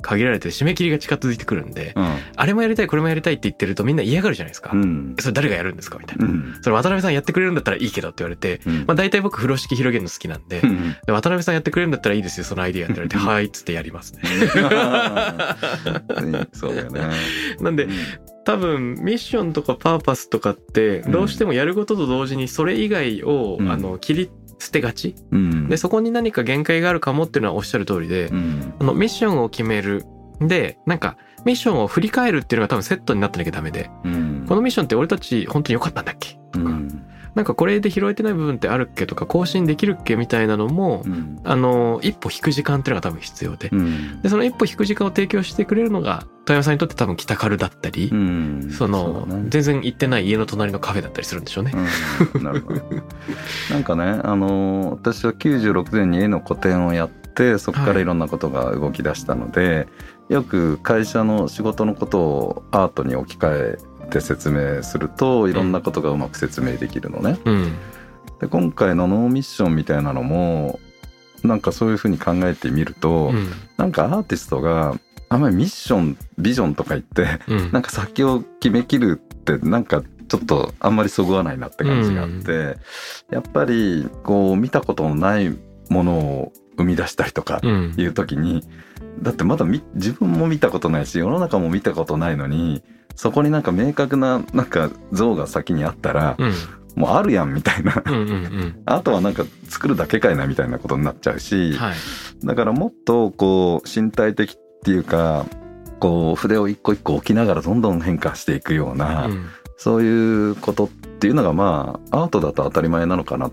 [0.00, 2.16] 限られて締め切りが近づいてくるんで、うん。
[2.36, 4.70] あれもやりたいこれもやりたいって言ってるとみんな嫌がるじゃないですか。
[4.72, 5.16] うん。
[5.18, 6.26] それ誰がやるんですかみたいな。
[6.26, 6.58] うん。
[6.62, 8.84] それ渡辺さんやってくれるんだったらいいけどって言われて、うん。
[8.86, 10.96] まあ大体僕風呂敷広げるの好きなんで、うん。
[11.06, 14.22] で渡辺さんやってくれるんだったらいいですよそのアイディアって言われて、はいっつってやりますね。
[16.52, 17.00] そうだよね。
[17.60, 17.88] なんで
[18.44, 23.70] 多分ミッションとかパーパスとかってどうしてもやることと同時にそれ以外を、うん。
[23.70, 25.16] あの切り捨てがち。
[25.32, 25.68] うん。
[25.68, 28.74] でそこに何か限界があるかもっていうのはおっしゃる通りで、うん。
[28.78, 30.04] あのミッションを決める。
[30.40, 33.90] でなんかミッションを振り返るっていうのが多分セットになってなきゃダメで。
[34.04, 34.44] うん。
[34.48, 36.38] このミッションって俺たち本当に良かったんだっけ？
[36.52, 41.40] とか、うんなんかこれで拾えてない部分ってあるっけとか更新できるっけみたいなのも、うん。
[41.44, 44.22] あの一歩引く時間っていうのが多分必要で、うん。
[44.22, 48.70] でその一歩引く時間を提供してくれるのが富山さんにとって多分北カルだったり、うん。
[48.72, 49.44] そのね。
[49.48, 51.72] 全然行ってない家の隣のカフェだったりするんでしょうね。
[52.34, 52.42] うん。
[52.42, 52.80] なるほど。
[53.70, 59.88] なんかね、あのー私は96年に絵の個展をやってそこからいろんなことが動き出したので、
[60.28, 67.38] よく会社の仕事のことをアートに置き換えて説明するといろんなことがうまく説明できるのね。
[67.44, 67.72] うん。
[68.40, 70.80] で今回のノーミッションみたいなのも
[71.42, 73.50] なんかそういうふうに考えてみると、うん。
[73.76, 74.94] なんかアーティストが
[75.28, 77.72] あんまりミッションビジョンとか言ってうん。
[77.72, 82.76] なんか先を決めきるってなんかちょっとあんまりそぐわないなって感じがあって、
[83.30, 85.56] やっぱりこう見たことのない
[85.88, 87.94] ものを生み出したりとかうん。
[87.96, 88.62] いう時に、
[89.22, 92.82] だってまだみ自分も見たことないし世の中も見たことないのに
[93.16, 96.52] そこになんか明確ななんか像が先にあったら、うん。
[96.96, 98.02] もうあるやんみたいな。
[98.04, 101.94] うんあとはなんか作るだけかいなみたいなことになっちゃうし、はい。
[102.44, 105.46] だからもっとこう身体的っていうか
[105.98, 109.46] こう筆を一個一個置きながらどんどん変化していくような、うん。
[109.76, 113.50] そういうことっていうのがまあアートだと当たり前なのかな。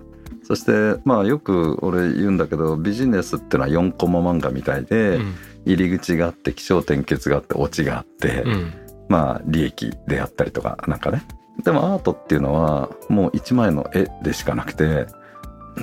[0.48, 5.36] そしてまあよく俺言うんだけどビジネスってのは4コマ漫画みたいで、うん。
[5.66, 8.74] 入り口があって起承転結があってオチがあって、うん。
[9.10, 11.22] まあ利益であったりとかなんかね。
[11.66, 15.08] でもアートっていうのはもう一枚の絵でしかなくて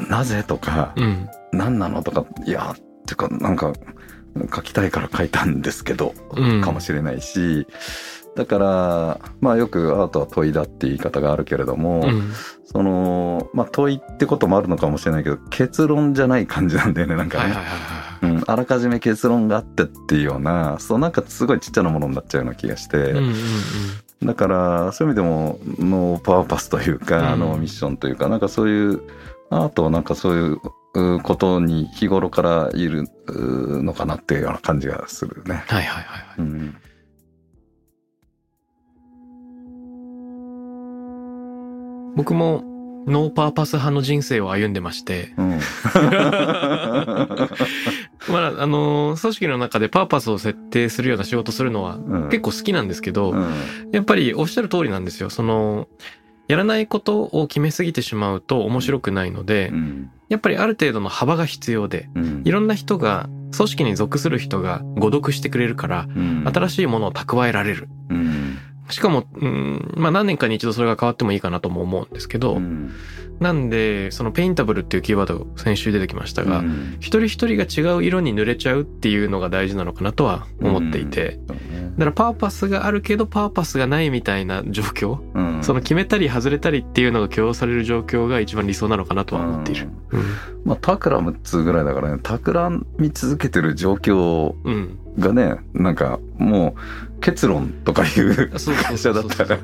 [0.08, 1.28] なぜとかうん。
[1.52, 3.74] 何なのとかいやっていうかなんか
[4.54, 6.62] 書きたいから書いたんですけど、うん。
[6.62, 7.66] かもしれないし
[8.36, 12.32] だからまあよくアートは問いだって言い方があるけれども、うん。
[12.74, 17.54] そのまあ問いってこともあるのかもしれないけど結論じゃない感じなんだよねなんかね、
[18.22, 23.34] うん、あらかじめ結論があってっていうようなそうなんかすごいちっちゃなものになっちゃうような気がして、うんうん
[24.22, 24.26] うん。
[24.26, 27.40] だからそういう意味でもノーパワーパスというか、うん。
[27.40, 29.02] ノーミッションというかなんかそういう
[29.50, 30.60] アートはなんかそういう
[30.94, 35.62] うことに日頃からいるうのかなっていうような感じがするね。
[35.68, 36.40] はいはいはいはい。
[36.40, 36.76] うん
[42.16, 42.62] 僕も
[43.06, 45.60] ノーパーパス派の人生を歩んでまして、うん。
[48.32, 52.28] まあ、あの、組織の中でパーパスを設定するような仕事するのはうん。
[52.30, 53.46] 結構好きなんですけど、うん。
[53.92, 55.28] やっぱりおっしゃる通りなんですよ。
[55.28, 55.88] その、
[56.48, 60.10] やらないことを決めすぎてしまうと面白くないので、うん。
[60.30, 62.42] やっぱりある程度の幅が必要で、うん。
[62.44, 66.44] いろんな人が、組織に属する人が誤読してくれるから、うん。
[66.52, 67.88] 新しいものを蓄えられる。
[68.86, 72.92] うんしかも、うん、まあ何年かに一度それが変わってもいいかなとも思うんですけど、うん。
[73.40, 76.96] なんで、そのペインタブルっていうキーワード先週出てきましたが、うん。
[77.00, 81.92] 一人一人が違う色に塗れちゃうっていうのが大事なのかなとは思っていて、そうね。
[81.96, 85.64] だからパーパスがあるけどパーパスがないみたいな状況、うん。
[85.64, 89.88] その決めたり外れたりっていうのが許容される状況が一番理想なのかなとは思っている。
[90.64, 94.74] まあタクラムっつうぐらいだからねタクラみ続けてる状況うん。
[94.74, 94.98] うん。
[95.18, 99.58] がねなんかもう結論とかいう会社だったら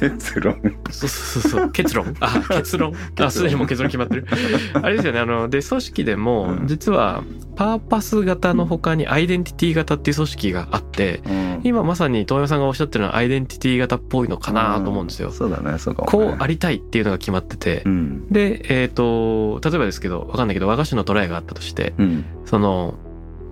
[0.00, 0.56] 結論
[0.90, 1.70] そうそうそう。
[1.72, 2.14] 結論。
[2.20, 2.94] あ、結論。
[3.20, 4.26] あ、すでにもう結論決まってる。
[4.74, 5.20] あれですよね。
[5.20, 7.22] あの、で、組織でもう、ん実は、
[7.56, 11.22] パーパス型の他にアイデンティティ型っていう組織があって、
[11.62, 15.30] 今まさに遠山さんがおっしゃってるのはアイデンティティ型っぽいのかなと思うんですよ。
[15.30, 22.94] そうだねそうかも、ね、こうありたいっていうのが決まっててう、んで、えっ、と、例えばですけど、わかんないけど、和菓子のトライがあったとして、うんその、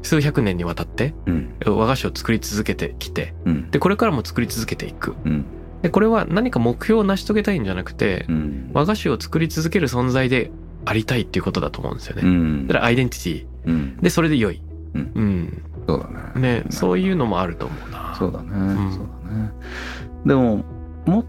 [0.02, 1.54] 数百年にわたってうん。
[1.64, 3.70] 和菓子を作り続けてきて、うん。
[3.70, 5.14] で、これからも作り続けていく。
[5.24, 5.44] うん。
[5.82, 8.70] で、これは何か目標を成し遂げたいんじゃなくて、うん。
[8.72, 10.50] 和菓子を作り続ける存在で
[10.84, 12.22] ありたいっていうことだと思うんですよね。
[12.24, 12.66] うん。
[12.66, 13.70] だからアイデンティティ。
[13.70, 13.96] うん。
[13.98, 14.60] で、それで良い。
[14.94, 15.12] うん。
[15.14, 15.62] うん。
[15.86, 16.40] そうだね。
[16.40, 18.14] ね、そういうのもあると思うな。
[18.18, 18.92] そうだね、ん。
[18.92, 19.52] そうだね。
[20.26, 20.64] でも
[21.06, 21.24] もっ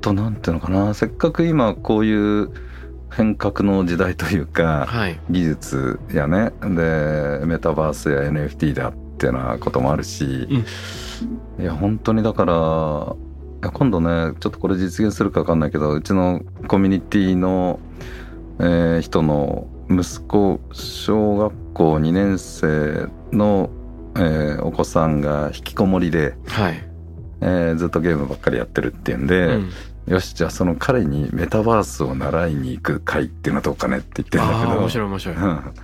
[0.00, 0.94] となんていうのかな。
[0.94, 2.50] せっかく今こういう
[3.10, 5.18] 変革の時代というかはい。
[5.30, 10.46] 技術やねでメタバースや NFT だってなこともあるし、
[11.58, 17.80] いや本当にだから今度ねちょっとこれ実現するか分かんないけどうちのコミュニティの、
[18.58, 23.70] えー人の息子小学校2年生の、
[24.16, 26.88] えーお子さんが引きこもりで、はい。
[27.40, 29.70] えーずっとゲームばっかりやってるっていうんで、うん
[30.06, 35.36] よしじゃあその彼にメタバースを習いに行く会っていうのはどうかねって言ってるんだけどああ、面白い面白い。
[35.36, 35.74] うん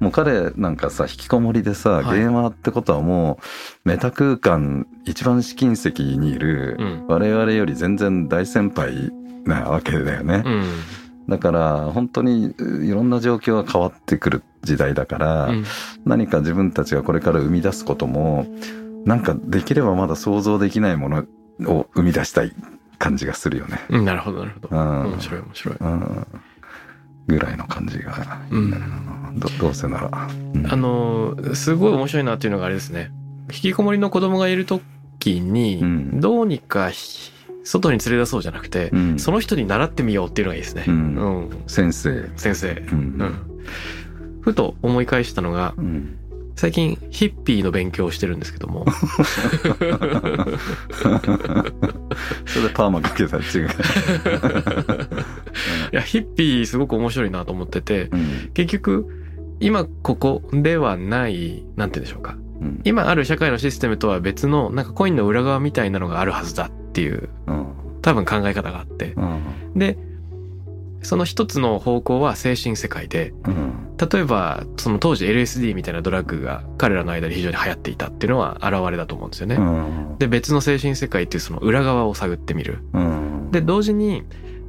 [0.00, 3.38] もう彼なんかさ引きこもりでさ、はいゲーマーってことはも
[3.84, 7.06] うメタ空間一番試金石にいるうん。
[7.08, 9.10] 我々より全然大先輩
[9.44, 10.64] なわけだよね、うん。
[11.28, 15.64] だから本当にういろんな状況が変わってくる時代だから、うん
[16.04, 18.46] 何か自分たちがこれから生み出すことも
[19.04, 21.24] なんかできればまだ想像できないもの
[21.66, 22.52] を生み出したい
[23.02, 23.80] 感じがするよね。
[23.90, 24.04] うん。
[24.04, 24.68] なるほど、なるほど。
[24.70, 25.76] うん面白い面白い。
[25.80, 26.26] うん
[27.28, 28.12] ぐらいの感じが
[28.50, 30.28] いいんだよな、どどうせなら。
[30.54, 33.10] うんあのー、すごい面白いなっていうのがあれですね。
[33.52, 37.30] 引きこもりの子供がいる時にうん、どうにかひ
[37.64, 40.84] 外に連れ出そうじゃなくて、うんその人に習ってみようっていうのがいいですね。
[40.88, 41.50] ううんん。
[41.68, 42.28] 先生。
[42.36, 42.72] 先生。
[42.72, 43.34] ううんん。
[44.40, 46.18] ふと思い返したのが、うん
[46.56, 48.84] 最近ヒッピーの勉強をしてるんですけども。
[52.46, 53.68] それでパーマかけたら違う。
[55.92, 59.06] いや、ヒッピーすごく面白いなと思ってて、うん結局、
[59.60, 62.36] 今ここではない、なんて言うんでしょうか。
[62.60, 67.66] うん今ある社会のシステムとは別の、なんかコインの裏側みたいなのがあるはずだっていう、うん
[68.02, 69.14] 多分考え方があって。
[69.16, 69.96] うんで、
[71.02, 73.78] その一つの方向は精神世界で、うん
[74.10, 79.54] 例えば、その当時 LSD みたいなドラッグが彼らの間で非常に流行っていたっていうのは現れだと思うんですよね。
[79.54, 82.78] うんで、別の精神世界っていうその裏側を探ってみる。
[82.94, 84.24] うんで、同時に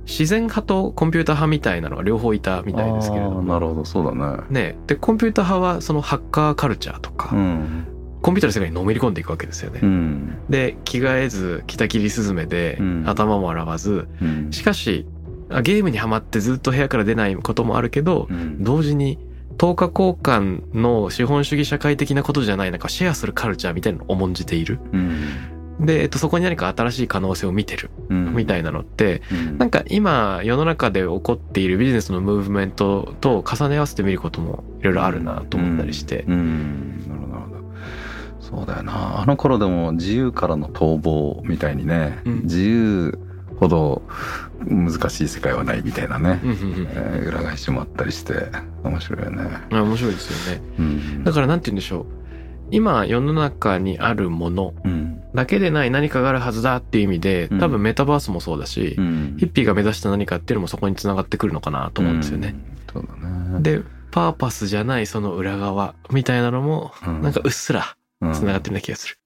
[0.05, 3.41] 自然派とコンピューター派みたいなのが両方いたみたいですけれども。
[3.41, 4.43] なるほど、そうだね。
[4.49, 7.87] ね、で、コンピューター派はそのハッカーカルチャーとか、うん。
[8.21, 9.79] コンピューターの世界にのめり込んでいくわけですよね。
[9.81, 10.37] うん。
[10.49, 15.12] で、着替えず、着たきりスズメで、うん頭も洗わず、うんしかし、あ
[15.61, 18.63] ゲームにはまってずっと部屋から出ないこともあるけど、うん。
[18.63, 19.19] 同時に、
[19.57, 24.79] 等価交換の資本主義社会的なことじゃない、なんかシェアするカルチャーみたいなのを重んじている。
[24.91, 25.85] うん。
[25.85, 28.35] で、えっと、そこに何か新しい可能性を見てる、うん。
[28.35, 29.57] みたいなのって、うん。
[29.57, 36.25] なんか今、世の中で起こっているビジネスのムーブメントと重ね合わせてみることもいろいろあるなと思ったりして。
[36.27, 36.33] うん。
[36.33, 37.07] うん。
[37.09, 37.63] なるほど。
[38.39, 39.21] そうだよな。
[39.21, 42.41] あの頃でも自由からの逃亡みたいにね、うん。
[42.43, 43.19] 自由
[43.63, 44.01] ほど
[44.65, 48.33] 難しい世界はないみたいなね、えー裏返しもあったりして
[48.83, 50.61] 面白いよね、あ面白いですよね。
[50.79, 52.05] うん、だからなんて言うんでしょう。
[52.71, 55.21] 今世の中にあるものうん。
[55.35, 57.59] だけでない何かがあるはずだっていう意味でうん。
[57.59, 59.35] 多分メタバースもそうだし、うん。
[59.37, 62.55] ヒッピーが目指した何かっていうのもそこにつながってくるのかなと思うんですよね。
[62.95, 63.01] うん。
[63.01, 63.61] そうだね。
[63.61, 67.21] で、パーパスじゃないその裏側みたいなのもうん。
[67.21, 69.17] なんかうっすらうんつながってるような気がする。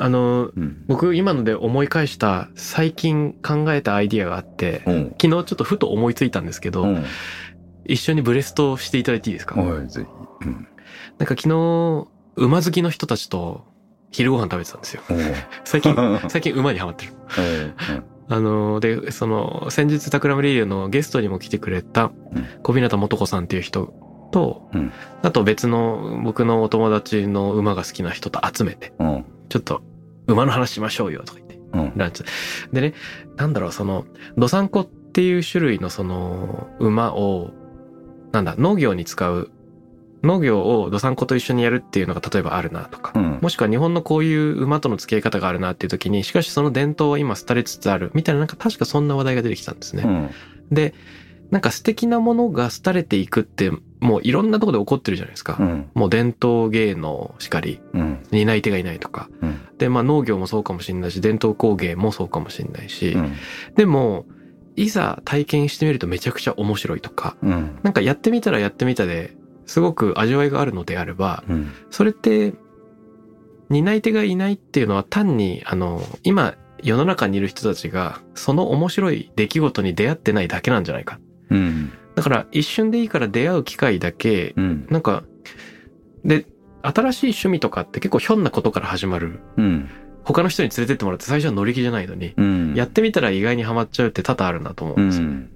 [0.00, 0.84] あの、うん。
[0.86, 5.04] 僕今ので思い返した最近考えたアイディアがあって、うん。
[5.20, 7.04] 昨日ちょっとふと思いついたんですけど、うん。
[7.84, 9.60] 一緒にブレストをしていただいていいですか？
[9.60, 10.02] おいぜ
[10.40, 10.46] ひ。
[10.46, 10.54] うん。
[11.18, 13.64] なんか昨日、馬好きの人たちと
[14.10, 15.02] 昼ご飯食べてたんですよ。
[15.64, 15.94] 最近、
[16.28, 17.12] 最近馬にハマってる。
[18.28, 22.44] あの、で、その、先日 Takram Radio のゲストにも来てくれたうん。
[22.62, 23.92] 小日向元子さんっていう人
[24.32, 24.92] と、うん。
[25.22, 29.24] あと別の僕のお友達の馬が好きな人と集めて、うんうん。
[29.48, 29.82] ちょっと
[30.32, 31.92] 馬の話しましょうよとか言って、うん。
[31.96, 32.24] ランチ。
[32.72, 32.94] でね、
[33.36, 37.50] なんだろう、その、ドサンコっていう種類のその、馬を、
[38.32, 39.50] なんだ、農業に使う、
[40.22, 43.38] 農業をドサンコと一緒にやるっていうのが例えばあるなとか、うん。
[43.40, 50.02] もしくは日本のこういう馬との付き合い方があるなっていう時に、しかしその伝統は今廃れつつある、みたいななんか確かそんな話題が出てきたんですね。
[50.04, 50.30] うん。
[50.70, 50.94] で、
[51.50, 55.56] なんか素敵なものが廃れていくって、もういろんなところで起こってるじゃないですか。
[55.58, 59.28] うんもう伝統芸能しかり、うん担い手がいないとか。
[59.42, 63.34] うんで、まあ農業もそうかもしれないし、伝統工芸もそうかもしれないし、うん
[63.76, 64.26] でも、
[64.76, 69.36] いざ体験してみるとめちゃくちゃ面白いとか、うんなんかやってみたらやってみたで、
[69.66, 72.54] すごく味わいがあるのであれば、うんそれって、
[73.68, 81.20] 担い手がいないっていうのは単に、あの、今、世の中にいる人たちが、その面白い出来事に出会ってないだけなんじゃないか。
[81.50, 81.92] うん。
[82.14, 84.86] だから、一瞬でいいから出会う機会だけ、うん。
[84.90, 85.24] なんか、
[86.24, 86.46] で、
[86.82, 89.40] 新しい趣味とかって結構ひょんなことから始まる。
[89.56, 89.88] うん。
[90.24, 92.74] 他の人に連れてってもらって最初は乗り気じゃないのに、うん。
[92.74, 95.26] やってみたら意外にハマっちゃうって多々あるなと思ううんですよ。
[95.26, 95.50] ん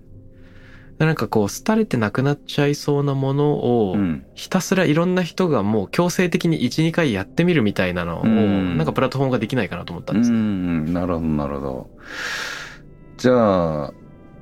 [0.99, 4.25] なんかこう、廃れてなくなっちゃいそうなものをう、ん。
[4.35, 8.77] ひたすらいろんな人がもう強制的に1、2回やってみるみたいなのを、うん。
[8.77, 10.37] なんかプラットフォームができないかなと思ったんうですね。
[10.39, 10.93] ん。
[10.93, 11.91] なるほどなるほど。
[13.17, 13.93] じゃあ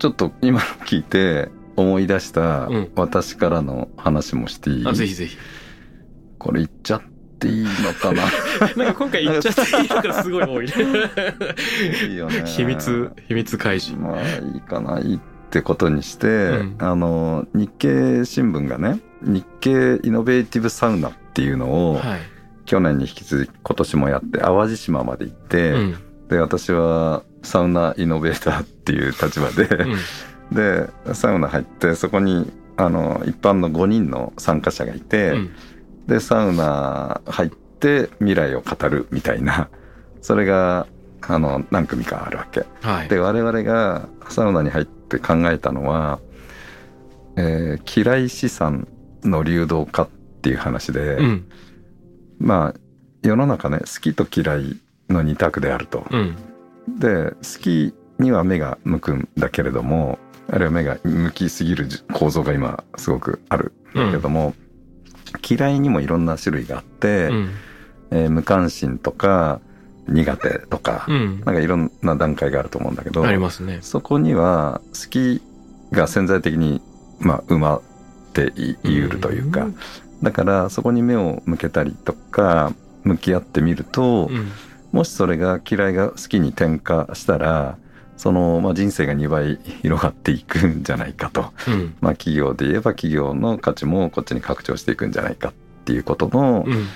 [0.03, 5.36] ちょっと今の聞いて思い出したうん私からの話もしていい、あ、ぜひぜひ。
[6.38, 7.03] これ言っちゃっ
[7.38, 8.24] ていいのかな？
[8.84, 10.72] なんか今回言っちゃっていいのがすごい多いね。
[12.11, 13.96] いいよね秘密、秘密開示。
[13.96, 16.30] まあいいかないいってことにして、う
[16.64, 22.20] んあの日経新聞がね日経イノベーティブサウナっていうのを、はい。
[22.64, 25.94] 去年に引き続き今年もやって淡路島まで行って、うん。
[26.33, 29.97] で私はサウナイノベーターっていう立場で、うん
[30.53, 35.51] でサウナ入ってそこにあの一般の5人の参加者がいて、うん
[36.07, 39.68] でサウナ入って未来を語るみたいな
[40.20, 40.89] それが
[41.20, 42.64] あの何組かあるわけ。
[42.80, 43.09] はい。
[43.09, 46.18] で我々がサウナに入って考えたのは、
[47.37, 48.89] えー嫌い資産
[49.22, 50.09] の流動化っ
[50.43, 51.45] ていう話で、うん。
[52.41, 52.80] まあ
[53.22, 54.76] 世の中ね好きと嫌い
[55.13, 56.07] の二択であると。
[56.11, 56.37] うん。
[56.99, 60.19] で好きには目が向くんだけれども
[60.51, 64.55] あるいは目が向きすぎる構造が今すごくあるんだけども、
[65.49, 67.51] 嫌いにもいろんな種類があって、うん。
[68.11, 69.61] えー無関心とか
[70.07, 71.43] 苦手とか、うん。
[71.45, 73.79] なんかいろんな段階があると思うんだけどありますね。
[73.81, 75.41] そこには好き
[75.91, 76.83] が潜在的に
[77.21, 77.83] まあ埋まっ
[78.35, 79.77] ていいるというか、ん
[80.23, 84.51] だからそこに目を向けたりとか向き合ってみると、うん。
[84.93, 87.78] もしそれが嫌いが好きに転化したら
[88.16, 91.97] その、まあ、人生が2倍広がっていくんじゃないかと、うん。
[92.01, 95.53] まあ、企業で言えば企業の価値もこっちに拡張していくんじゃないかっ
[95.84, 96.86] ていうことの、うん。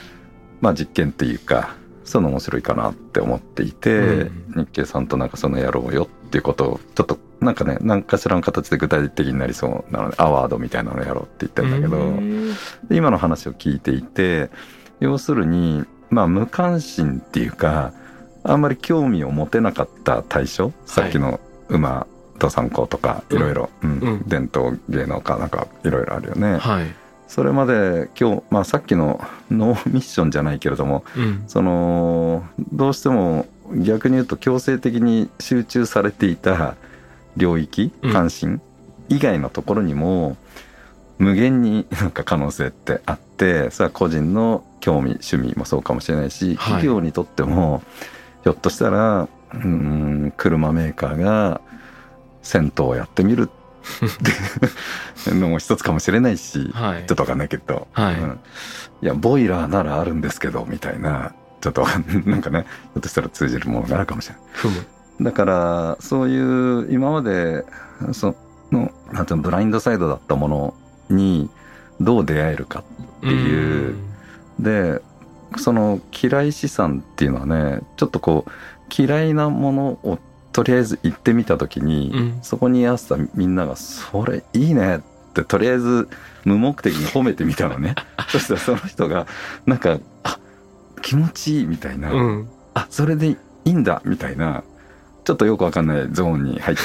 [0.61, 1.75] まあ、実験っていうか
[2.05, 14.49] そういうの面白いかなって思っていて、うん日経さんとなんかそのやろうよっていうことをちょっとなんかね何かしらの形で具体的になりそうなのでアワードみたいなのやろうって言ってるんだけど、今の話を聞いていて
[14.99, 17.93] 要するにまあ無関心っていうか
[18.45, 20.73] あんまり興味を持てなかった対象？
[20.85, 23.91] さっきの馬登山校とかいろいろうん。
[23.99, 24.23] うん。
[24.27, 26.59] 伝統芸能かなんかいろいろあるよね。
[26.59, 26.87] はい。
[27.27, 31.45] それまで今日、まあ、さっきのノーミッションじゃないけれどもうん。
[31.49, 36.77] そのどうしても逆に言うと強制的に集中されていた
[37.37, 38.13] 領域うん。
[38.13, 38.61] 関心
[39.09, 40.37] 以外のところにも
[41.19, 46.57] 無限になんか可能性ってあってそれは個人の興味趣味もそうかもしれないしはい。
[46.59, 47.83] 企業にとっても
[48.45, 51.61] ひょっとしたらうん車メーカーが
[52.43, 57.07] 銭湯をやってみるっていう のも一つかもしれないしはい。
[57.07, 57.17] ちょっ。
[57.17, 58.15] とわかんないけど、はい。
[58.15, 58.39] うん。
[59.03, 61.85] いやボイラーならあるんですけどみたいなちょっと
[62.25, 64.37] なんかねひょっとしたら通じるものがあるかもしれ
[64.71, 64.87] ない。
[65.21, 67.65] だからそういう今まで
[68.13, 68.37] そ
[68.71, 70.75] のなんていうのブラインドサイドだったもの
[71.09, 71.51] に
[72.01, 73.97] どう出会えるかっていう
[74.59, 75.01] で
[75.57, 78.51] その嫌い資産っていうのはねちょっとこう
[79.03, 80.19] 嫌いなものを
[80.53, 82.39] とりあえず言ってみた時に、うん。
[82.41, 85.01] そこに居合わせたみんなが「それいいね」っ
[85.35, 86.09] てとりあえず
[86.47, 87.95] 無目的に褒めてみたのね。
[88.31, 89.27] そしたらその人が
[89.67, 90.39] なんか「あ
[91.03, 92.49] 気持ちいい」みたいな「うん。
[92.73, 93.37] あそれでい
[93.67, 94.65] いんだ」みたいな
[95.27, 96.83] ちょっとよくわかんないゾーンに入って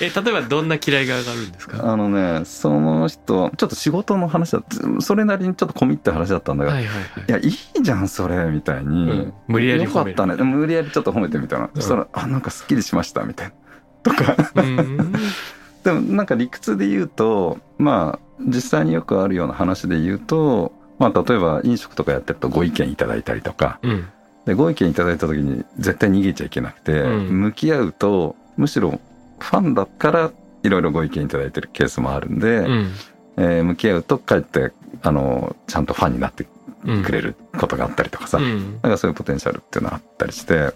[0.04, 1.92] え、例えばどんな嫌いが上がるんですか？
[1.92, 5.00] あのねその人ちょっと仕事の話だった。
[5.00, 7.30] それなりにちょっと込みって話だったんだが、はいい、はいはい。
[7.30, 9.32] やいいじゃんそれみたいに、うん。
[9.46, 10.14] 無理やりよか褒める。
[10.14, 10.34] ったね。
[10.42, 13.52] 無理やりちょっと褒めてみたの、そしたら「あなんかすっきりしました」みたいな。
[14.02, 14.34] とか。
[14.56, 15.12] うん。
[15.84, 23.78] でもなんか理屈で言うとまあ実際によくあるような話で言うとまあ例えば飲食とかやってるとご意見いただいたりとか。
[23.84, 24.08] うん。
[24.48, 28.98] でご意見いただいた時に絶対逃げちゃいけなくて、うん向き合うとむしろ
[29.38, 30.32] ファンだから
[30.62, 32.90] いろいろご意見いただいてるケースもあるんで、うん。
[33.36, 34.72] えー向き合うとかえって
[35.02, 36.46] あのちゃんとファンになって
[36.86, 37.02] うん。
[37.02, 38.78] くれることがあったりとかさ、うん。
[38.82, 40.72] なんかそういうポテンシャルっていうのがあったりして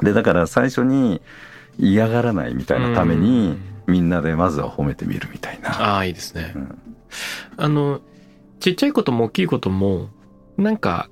[0.00, 1.20] でだから最初に
[1.78, 5.70] 嫌がらないみたいなために、みんなでまずは褒めてみるみたいな。
[5.94, 6.58] ああ、いいですねう。
[6.58, 6.78] ん
[7.58, 8.00] あの、
[8.60, 10.08] ちっちゃいことも大きいことも、
[10.56, 11.10] なんか、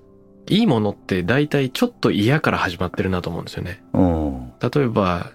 [0.49, 3.82] いいものって大体ちょっと嫌から始まってるなと思うんですよね。
[3.92, 5.30] うん例えば、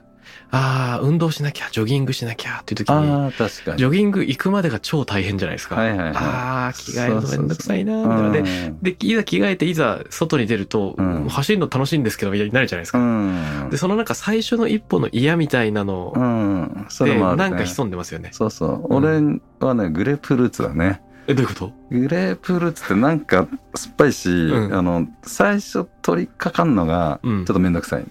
[0.52, 3.78] ああ、運動しなきゃ、ジョギングしなきゃっていう時に、確かに。
[3.78, 5.76] ジョギング行くまでが超大変じゃないですか。
[5.76, 8.76] はいはいはいああ、着替えるのめんどくさいな、みそうそうそうたいな。
[8.82, 13.00] で、で、いざ着替えて、いざ外に出ると、うん走るの楽しいんですけど、みたいになるじゃないですうか。
[13.00, 17.36] んで、そのなんか最初の一歩の嫌みたいなのうんそれで、もね。
[17.36, 18.30] なんか潜んでますよね。
[18.32, 18.70] そうそう。
[18.72, 21.02] うん俺はねグレープフルーツだね。
[21.30, 21.72] えどういうこと？
[21.92, 24.74] グレープフルーツってなんか酸っぱいし、うん。
[24.74, 27.40] あの最初取りかかんのがちうん。
[27.42, 28.06] ょっとめんどくさい、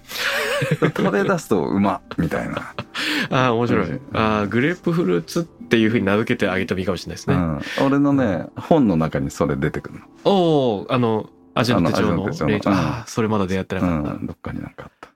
[0.79, 2.73] 食べ出すとうまっみたいな、
[3.29, 3.89] ああ面白い。
[3.89, 4.01] うん。
[4.13, 12.25] ああグレープフルーツっていうふうに名付けてあげてもいいかもしれないですね、うん、俺のね本の中にそれ出てくるおおあの味の手帳の
[12.65, 15.09] あああそれまだ出会ってなかの、った、うん、どっかになんかあった。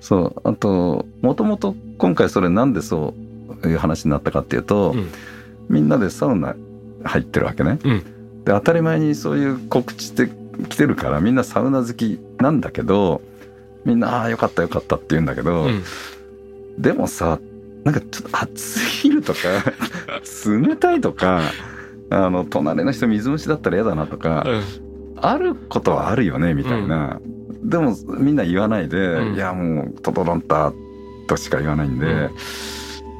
[0.00, 0.48] そう。
[0.48, 3.27] あともともと今回それなんでそう
[3.64, 5.08] いう話になったかっていうと、うん。
[5.68, 6.56] みんなでサウナ
[7.04, 7.98] 入ってるわけね、うん。
[8.44, 10.30] で当たり前にそういう告知って
[10.68, 13.20] 来てるからみんなサウナ好きなんだけど
[13.84, 15.82] みんな「ああーよかったよかった」って言うんだけど、うん。
[16.78, 17.38] でもさ
[17.84, 19.40] なんかちょっと暑すぎるとか
[20.46, 21.42] 冷たいとか
[22.10, 24.46] あの隣の人水虫だったら嫌だなとか、
[25.16, 27.20] あることはあるよねみたいな、
[27.62, 29.34] でもみんな言わないで、うん。
[29.34, 30.72] いやもう「ととろんた」
[31.28, 32.30] としか言わないんで、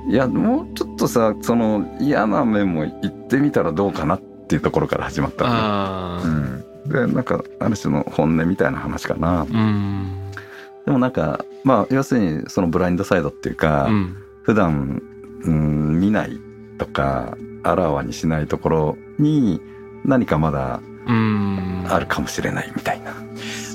[0.08, 6.64] いやもうちょっとさその嫌な面も言ってみたらどうかなっていうところから始まったのね。
[6.86, 9.42] うん、でなんかある種の本音みたいな話かな。
[9.42, 10.32] うん。
[10.86, 14.16] でもなんかまあ要するにそのブラインドサイドっていうか、うん。
[14.42, 15.02] 普段
[15.44, 16.40] うん見ない
[16.78, 19.60] とかあらわにしないところに
[20.04, 21.84] 何かまだうん。
[21.88, 23.14] あるかもしれないみたいな、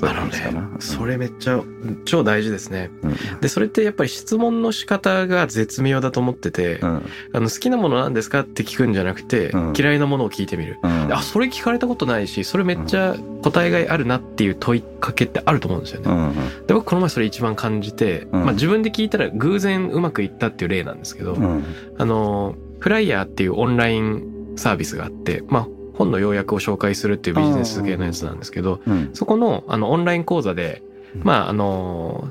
[0.02, 0.78] あのね。
[0.80, 1.62] それめっちゃ
[2.04, 2.90] 超大事ですね。
[3.02, 3.40] うん。
[3.40, 7.06] でそれってやっぱり質問の仕方が絶妙だと思ってて、うん。
[7.32, 9.72] あの好きなものなんですかって聞くんじゃなくて、うん。
[9.76, 11.12] 嫌いなものを聞いてみる、うん。
[11.12, 16.66] あそれ聞かれたことないしそれめっちゃ答えがいあるなっていう問いかけってあると思うんですよね、うん。
[16.66, 18.44] で僕この前それ一番感じて、うん。
[18.44, 21.64] まあ、自分で聞いたら偶然うまくいったっていう例なんですけど、うん。
[21.98, 30.82] あのフライヤーっていうオンラインサービスがあってまあ本の要約を紹介するっていうビジネス系のやつなんですけどうんそこのあのオンライン講座で
[31.14, 31.22] うん。
[31.24, 32.28] まああの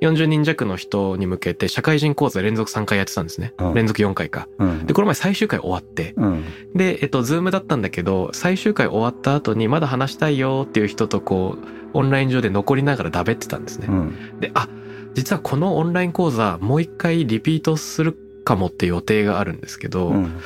[0.00, 3.54] 40人弱の人に向けて社会人講座連続3回やってたんですね。
[3.58, 3.74] うん。
[3.74, 4.48] 連続4回か。
[4.58, 4.86] うん。
[4.86, 6.12] でこの前最終回終わって。
[6.16, 6.44] うん。
[6.74, 13.86] でえっとズームだったんだけど最終回終わった後にまだ話したいよっていう人とこうオンライン上で残りながらだべってたんですね。
[13.88, 14.40] うん。
[14.40, 14.68] であ
[15.14, 20.40] 実はこのオンライン講座もう一回リピートするかもって予定があるんですけど、うん。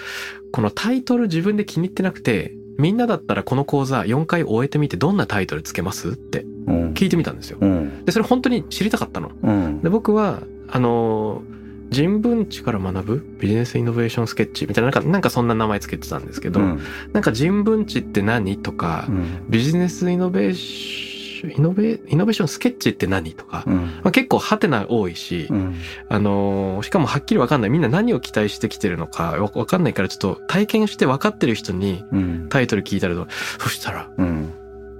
[0.52, 6.92] このタイトル自分で気に入ってなくてみんなだったらこの講座4回終えてみてどんなタイトルつけますってうん。
[6.94, 7.58] 聞いてみたんですよ。
[7.60, 8.04] うん。
[8.04, 9.30] でそれ本当に知りたかったの。
[9.42, 9.82] うん。
[9.82, 11.42] で僕はあの
[11.90, 16.80] 人文知から学ぶビジネスイノベーションスケッチみたいななんかなんかそんな名前つけてたんですけど、うん。
[17.12, 19.50] なんか人文知って何とか、うん。
[19.50, 23.76] ビジネスイノベーションイノベイノベーションスケッチって何とか、うん。
[23.76, 25.76] まあ、結構ハテナ多いし、うん。
[26.08, 27.70] あのーしかもはっきりわかんない。
[27.70, 32.46] みんな何を期待してきてるのかわわかんないからちょっと体験して分かってる人にうん。
[32.48, 33.28] タイトル聞いたらどう
[33.60, 34.52] そしたらうん。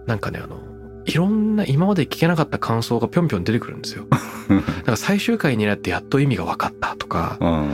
[0.07, 0.61] なんかねあの
[1.05, 4.07] いろんな今まで聞けなかった感想がぴょんぴょん出てくるんですよ。
[4.49, 7.71] なんか最終回になってやっと意味が分かったとか、うん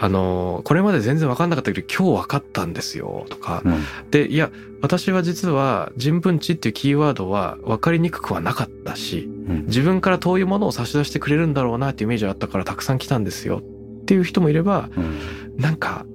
[0.00, 3.84] あのーこれまで全然分かんなかったけど今日分かったんですよとか、うん。
[4.10, 9.66] でいや私は実は人文知っていうキーワードは分かりにくくはなかったしうん。
[9.66, 13.58] 自分から遠いものを差し出してくれるんだろうなっていうイメージがあったからたくさん来たんですよ。
[14.02, 15.18] っていう人もいればうん。
[15.56, 16.06] なんか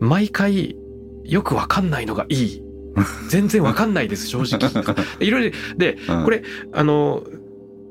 [0.00, 0.76] 毎回
[1.24, 2.62] よく分かんないのがいい。
[3.30, 4.70] 全然分かんないです正直。
[5.20, 6.24] いろいろでうん。
[6.24, 6.42] これ
[6.72, 7.22] あの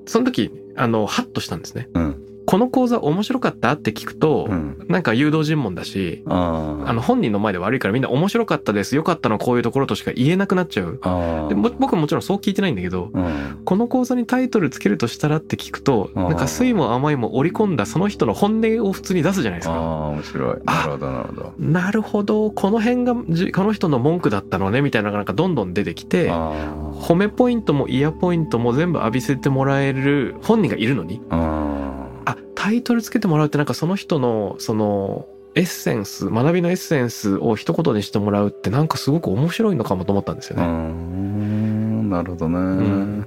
[0.06, 1.90] その時あのハッとしたんですね。
[1.94, 3.72] うんこの講座面白かった？
[3.72, 4.86] って聞くと、うん。
[4.90, 11.00] なんか誘導尋問だしああの本人の前で悪いからみんな面白かったです良かったのはこういうところとしか言えなくなっちゃう。
[11.02, 13.62] あでも僕ももちろんそう聞いてないんだけどうん。
[13.64, 19.82] この講座にタイトルつけるとしたらって聞くとなんか酸いも甘いも織り込んだその人の本音を普通に出すじゃないですああか。
[20.10, 20.58] 面白い。
[20.66, 21.54] なるほどなるほど。
[21.58, 22.52] なるほど。
[22.52, 26.52] この辺がじこの人の文句だったのねみたいなのがなんかどんどん出てきてあ
[26.96, 31.22] 褒めポイントも嫌ポイントも全部浴びせてもらえる本人がいるのに
[32.62, 40.68] タイトルつけてもらうってなんかその人のそのエッセンス学びのエッセンスを一言にしてもらうってなんかすごく面白いのかもと思ったんですようね。
[40.68, 43.26] んなるほどね、ん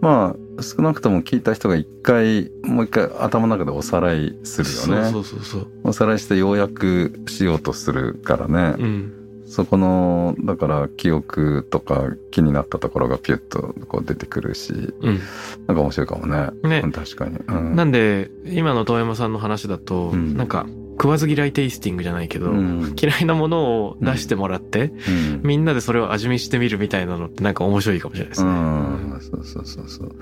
[0.00, 5.66] まあ少なくとも聞いた人が一回もう一回頭の中でおさらいするよねそうそうそうそう。
[5.82, 9.21] おさらいして要約しようとするからね、うん。
[9.52, 15.20] そこのだから記憶とか気になったところがピュッとこう出てくるしうん。
[15.66, 16.48] なんか面白いかもね。
[16.66, 16.80] ね。
[16.82, 20.38] うん確かに、うん、なんで今の遠山さんの話だと、うん。
[20.38, 22.96] なんか食わず嫌いテイスティングじゃないけど、うん。
[22.98, 25.40] 嫌いなものを出してもらって、うん。
[25.42, 28.52] みんなでそれを味見してみるみたいなのってなんか面白いかもしれないですうね。
[28.52, 30.14] ん、そうそうそうそう。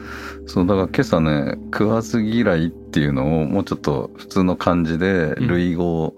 [0.46, 5.46] そう、だから今朝ね、食わず嫌いっていうのをもうちょっと普通の漢字でうん。
[5.46, 6.16] 類語を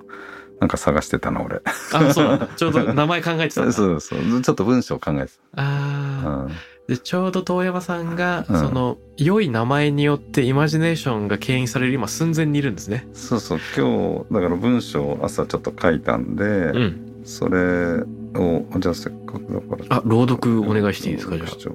[0.63, 1.61] なんか探してたの、俺。
[1.93, 2.47] あ、そうなんだ。
[2.55, 3.73] ちょうど名前考えてたんだ。
[3.73, 4.21] そうそう。
[4.43, 6.31] ちょっと文章考えてあた。
[6.31, 6.53] あ、うん。
[6.87, 8.61] でちょうど遠山さんが、うん。
[8.61, 13.09] その良い名前によってイマジネーションが牽引される今寸前にいるんですね。
[13.13, 13.59] そうそう。
[13.77, 17.23] 今日だから文章を朝ちょっと書いたんで、うん。
[17.25, 18.05] それ
[18.37, 19.97] をじゃあせっかくだから。
[19.97, 21.37] あ朗読お願いしていいですか？
[21.37, 21.75] じゃあちょっ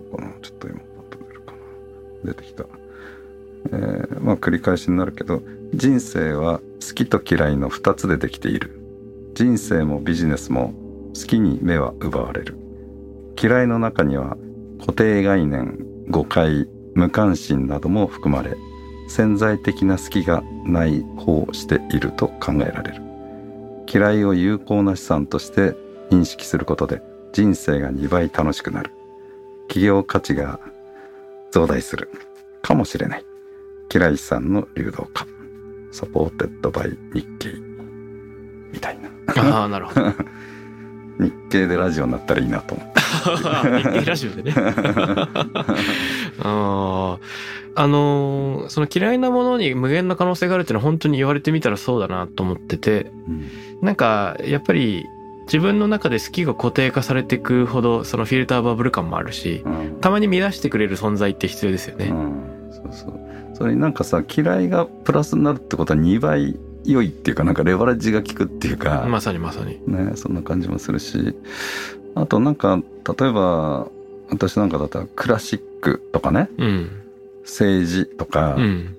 [0.60, 0.80] と今
[1.28, 1.58] 出るかな。
[2.24, 2.64] 出てきた
[3.66, 5.04] えーまあ繰り返しにな。
[5.04, 5.42] るけど
[5.74, 8.77] 人生は好きと嫌いの2つでできている
[9.38, 10.74] 人生もビジネスも
[11.10, 12.58] 好きに目は奪われる。
[13.40, 14.36] 嫌いの中には
[14.80, 15.78] 固定概念
[16.10, 18.58] 誤解無関心なども含まれ
[19.08, 23.04] 潜在的な好きが内包していると考えられる。
[23.88, 25.76] 嫌いを有効な資産として
[26.10, 28.92] 認識することで人生が2倍楽しくなる。
[29.68, 30.60] 企業価値が
[31.52, 32.10] 増大する。
[32.64, 33.26] かもしれない。
[33.94, 35.28] 嫌い資産の流動化。
[35.92, 37.54] supported by 日経
[38.74, 39.07] みたいな。
[39.36, 40.02] ああ、なるほど。
[41.20, 43.02] 日経でラジオになったらいいなと思って
[43.90, 44.54] 日経ラジオでね。
[46.44, 47.18] あー
[47.80, 53.12] あのーその嫌いなものに無限の可能性があるっていうのは本当に言われてみたらそうだなと思ってて、
[53.82, 55.06] なんかやっぱり
[55.46, 62.08] 自分の中で好きが固定化されていくほどそのフィルターバブル感もあるし、うんたまに乱してくれる存在って必要ですよね。
[62.08, 63.20] うん、そうそう
[63.54, 69.80] それになんかさ嫌いがプラスになるってことは2倍良いっていうかなんかレバレッジが効くっていうか、まさにまさに。
[69.88, 71.36] ねそんな感じもするし
[72.16, 72.82] あとなんか
[73.18, 73.90] 例えば
[74.30, 76.90] 私なんかだったらクラシックとかねうん。
[77.44, 78.96] 政治とか、うん。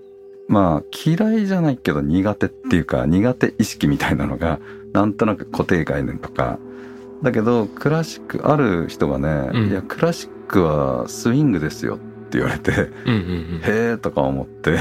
[0.48, 4.60] まあ嫌いじゃないけど苦手っていうか苦手意識みたいなのが
[4.92, 6.58] なんとなく固定概念とか
[7.22, 11.98] だけどクラシックある人がね、うんいやクラシックはスイングですよっ
[12.30, 13.60] て言われてうんうんうん。
[13.62, 14.78] へえとか思って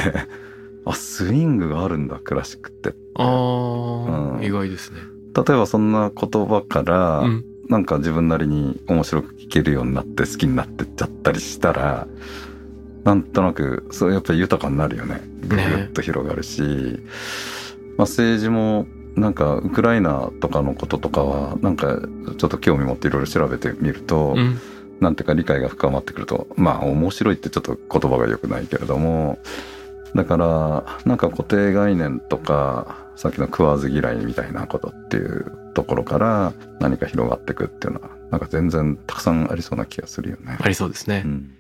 [0.90, 5.00] あスイングがあるんだクラシックってああ、うん意外ですね。
[5.36, 7.46] 例えばそんな言葉から、うん。
[7.70, 12.08] なんか自分なりに面白く聞けるようになって好きになってっちゃったりしたら
[13.04, 16.62] なんとなくそうやっぱり豊かになるよねぐぐっと広がるし、
[17.98, 22.00] まあ、政治もなんかウクライナとかのこととかはなんか
[22.38, 24.60] ちょっと興味持っていろいろ調べてみると、うん。
[25.00, 29.38] なんていうか理解が深まってくるとまあ面白いってちょっと言葉が良くないけれども
[30.16, 40.58] だからなんか固定概念とかさっきの食わず嫌いみたいなことっていうところから何か広がっていくっていうのはなんか全然たくさんありそうな気がするよね。
[40.60, 41.28] ありそうですねう。
[41.30, 41.54] ん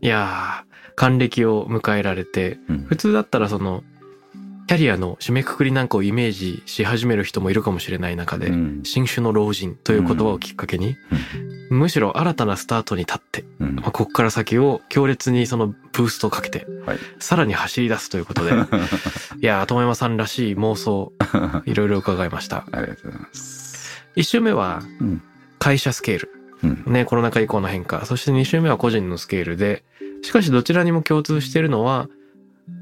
[0.00, 3.84] いやー、還暦を迎えられて、うん普通だったらその、
[4.72, 10.96] キャリアの締めくくりなんかをイメージし始める人もいるかもしれない中で、うん新種の老人という言葉をきっかけに、
[11.68, 18.52] むしろ新たなスタートに立って、うんまあ、ここから先を強烈にそのブーストをかけて、はいさらに走り出すということで、
[19.40, 21.12] いやー、遠山さんらしい妄想、
[21.66, 22.64] いろいろ伺いました。
[22.72, 24.06] ありがとうございます。
[24.16, 25.22] 一周目はうん
[25.58, 26.30] 会社スケール。
[26.64, 28.06] うんね、コロナ禍以降の変化。
[28.06, 29.84] そして二周目は個人のスケールで、
[30.22, 32.08] しかしどちらにも共通しているのは、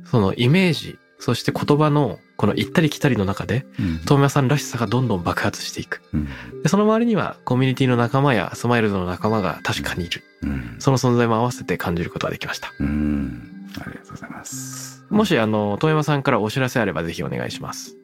[0.04, 6.00] そのイメージ、そして言葉のこの行ったり来たりの中で、うん遠山さんらしさがどんどん爆発していく。
[6.12, 6.28] うん
[6.62, 10.22] で、その周りにはコミュニティの仲間やスマイルズの仲間が確かにいる。
[10.42, 12.72] うんその存在も合わせて感じることができました。
[12.80, 15.04] うんありがとうございます。
[15.10, 17.96] もし、あの、遠山さんからお知らせあればぜひお願いします。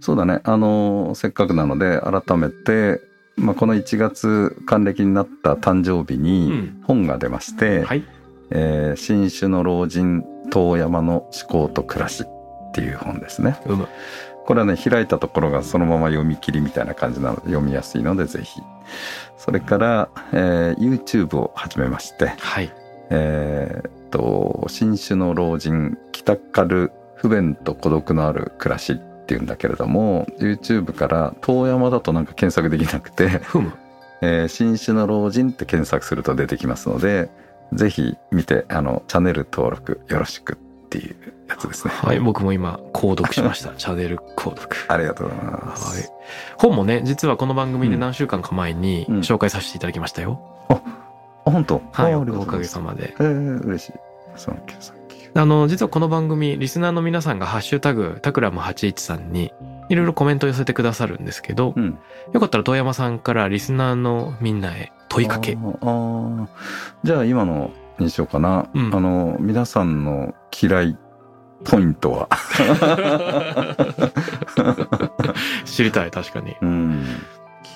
[0.00, 0.40] そうだね。
[0.44, 3.00] あの、せっかくなので、改めて、
[3.36, 6.80] まあ、この1月還暦になった誕生日うにん。
[6.84, 8.02] 本が出まして、はい。
[8.50, 13.60] えー新種の老人、遠山の思考と暮らしっていう本ですね。
[13.66, 13.88] うむ。
[14.46, 18.60] これはね、開いたところがそのまま読み切りみたいな感じなので読みやすいので、ぜひ。
[19.36, 22.72] それから、えー YouTube を始めまして、はい。
[23.10, 33.40] えーっと、新種の老人、北かる不便と孤独のある暮らしっていうんだけれども、YouTube から遠山だとなんか検索できなくて、
[34.48, 37.28] 新種の老人って検索すると出てきますので、
[37.72, 41.16] ぜひ見て、あの、チャンネル登録よろしくっていう
[41.48, 41.92] やつですね。
[41.94, 42.20] はい。
[42.20, 43.70] 僕も今、購読しました。
[43.76, 44.68] チャンネル購読。
[44.88, 46.00] ありがとうございます。
[46.00, 46.10] はい。
[46.56, 50.40] 本もね、実はこの番組で何週間か前にうん紹介させていただきましたよ。
[50.68, 50.80] あ、
[51.44, 51.82] 本当？
[51.92, 52.12] はい。
[52.12, 52.64] あおかげ。
[52.64, 53.14] さまで。
[53.18, 53.92] えー、嬉しい。
[54.36, 55.40] サンキューサンキュー。
[55.40, 59.52] あの、実はこの番組、リスナーの皆さんがハッシュタグ、タクラム813に、
[59.88, 61.98] いろいろコメントを寄せてくださるんですけど、うん。
[62.32, 65.56] よかったら遠山さんからリスナーのみんなへ問いかけ。
[65.82, 66.48] あ。
[67.04, 68.94] じゃあ今のにしようかな、うん。
[68.94, 70.96] あの皆さんの嫌い
[71.64, 72.28] ポイントは？
[75.64, 76.56] 知りたい、確かに。
[76.60, 77.04] うん。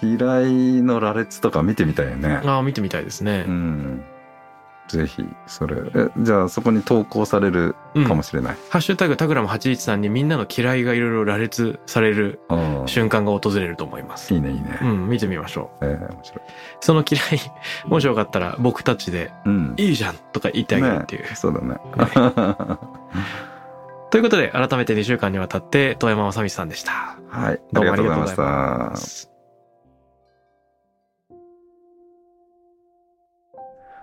[0.03, 2.41] 嫌いの羅列とか見てみたいよね。
[2.45, 3.45] ああ、見てみたいですね。
[3.47, 3.51] う。
[3.51, 4.05] ん
[4.97, 7.75] ぜひそれえじゃあそこに投稿される
[8.07, 12.41] かもしれない、ハッシュタグタクラム813にみんなの嫌いがいろいろ羅列される
[12.87, 14.35] 瞬間が訪れると思います。
[14.35, 15.85] いいねいいね、うん、見てみましょう。
[15.87, 16.41] えー面白い。
[16.81, 17.23] その嫌い、
[17.87, 19.75] もしよかったら僕たちでうん。
[19.77, 21.23] いいじゃんとか言ってあげるっていう。
[21.23, 21.77] ね、そうだね、
[24.11, 27.17] ということで、改めて2週間にわたって、遠山正美さんでした。
[27.33, 29.32] はいあどうもありがとうございました